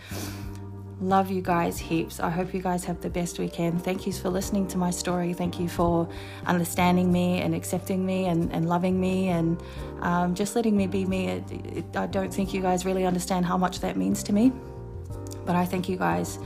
Love 1.00 1.30
you 1.30 1.44
guys 1.44 1.78
heaps. 1.78 2.20
I 2.20 2.32
hope 2.32 2.56
you 2.56 2.62
guys 2.62 2.84
have 2.86 3.02
the 3.02 3.10
best 3.10 3.38
weekend. 3.38 3.84
Thank 3.84 4.08
you 4.08 4.14
for 4.14 4.30
listening 4.30 4.68
to 4.70 4.80
my 4.80 4.90
story. 4.90 5.32
Thank 5.32 5.60
you 5.60 5.70
for 5.70 6.10
understanding 6.48 7.12
me 7.12 7.40
and 7.40 7.54
accepting 7.54 8.04
me 8.04 8.26
and, 8.26 8.52
and 8.52 8.68
loving 8.68 9.00
me 9.00 9.28
and 9.30 9.62
um, 10.02 10.34
just 10.34 10.56
letting 10.56 10.76
me 10.76 10.88
be 10.88 11.06
me. 11.06 11.28
It, 11.28 11.52
it, 11.52 11.96
I 11.96 12.08
don't 12.08 12.34
think 12.34 12.52
you 12.52 12.64
guys 12.64 12.84
really 12.84 13.06
understand 13.06 13.46
how 13.46 13.58
much 13.58 13.80
that 13.82 13.96
means 13.96 14.24
to 14.24 14.34
me, 14.34 14.52
but 15.46 15.56
I 15.56 15.66
thank 15.66 15.88
you 15.88 15.98
guys. 15.98 16.40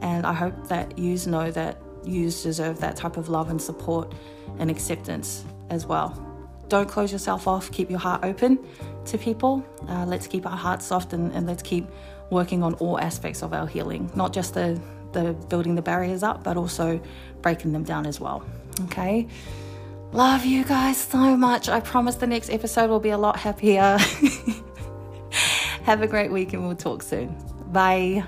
And 0.00 0.26
I 0.26 0.32
hope 0.32 0.68
that 0.68 0.98
you 0.98 1.18
know 1.26 1.50
that 1.50 1.82
you 2.02 2.24
deserve 2.30 2.80
that 2.80 2.96
type 2.96 3.18
of 3.18 3.28
love 3.28 3.50
and 3.50 3.60
support 3.60 4.14
and 4.58 4.70
acceptance 4.70 5.44
as 5.68 5.84
well. 5.84 6.26
Don't 6.68 6.88
close 6.88 7.12
yourself 7.12 7.46
off. 7.46 7.70
Keep 7.70 7.90
your 7.90 7.98
heart 7.98 8.24
open 8.24 8.58
to 9.04 9.18
people. 9.18 9.62
Uh, 9.88 10.06
let's 10.06 10.26
keep 10.26 10.46
our 10.46 10.56
hearts 10.56 10.86
soft 10.86 11.12
and, 11.12 11.32
and 11.32 11.46
let's 11.46 11.62
keep 11.62 11.86
working 12.30 12.62
on 12.62 12.74
all 12.74 12.98
aspects 12.98 13.42
of 13.42 13.52
our 13.52 13.66
healing, 13.66 14.10
not 14.14 14.32
just 14.32 14.54
the, 14.54 14.80
the 15.12 15.32
building 15.48 15.74
the 15.74 15.82
barriers 15.82 16.22
up, 16.22 16.44
but 16.44 16.56
also 16.56 17.00
breaking 17.42 17.72
them 17.72 17.84
down 17.84 18.06
as 18.06 18.20
well. 18.20 18.44
Okay. 18.84 19.28
Love 20.12 20.44
you 20.44 20.64
guys 20.64 20.96
so 20.96 21.36
much. 21.36 21.68
I 21.68 21.80
promise 21.80 22.16
the 22.16 22.26
next 22.26 22.50
episode 22.50 22.90
will 22.90 23.00
be 23.00 23.10
a 23.10 23.18
lot 23.18 23.36
happier. 23.38 23.98
Have 25.84 26.02
a 26.02 26.06
great 26.06 26.32
week 26.32 26.52
and 26.52 26.66
we'll 26.66 26.76
talk 26.76 27.02
soon. 27.02 27.36
Bye. 27.72 28.24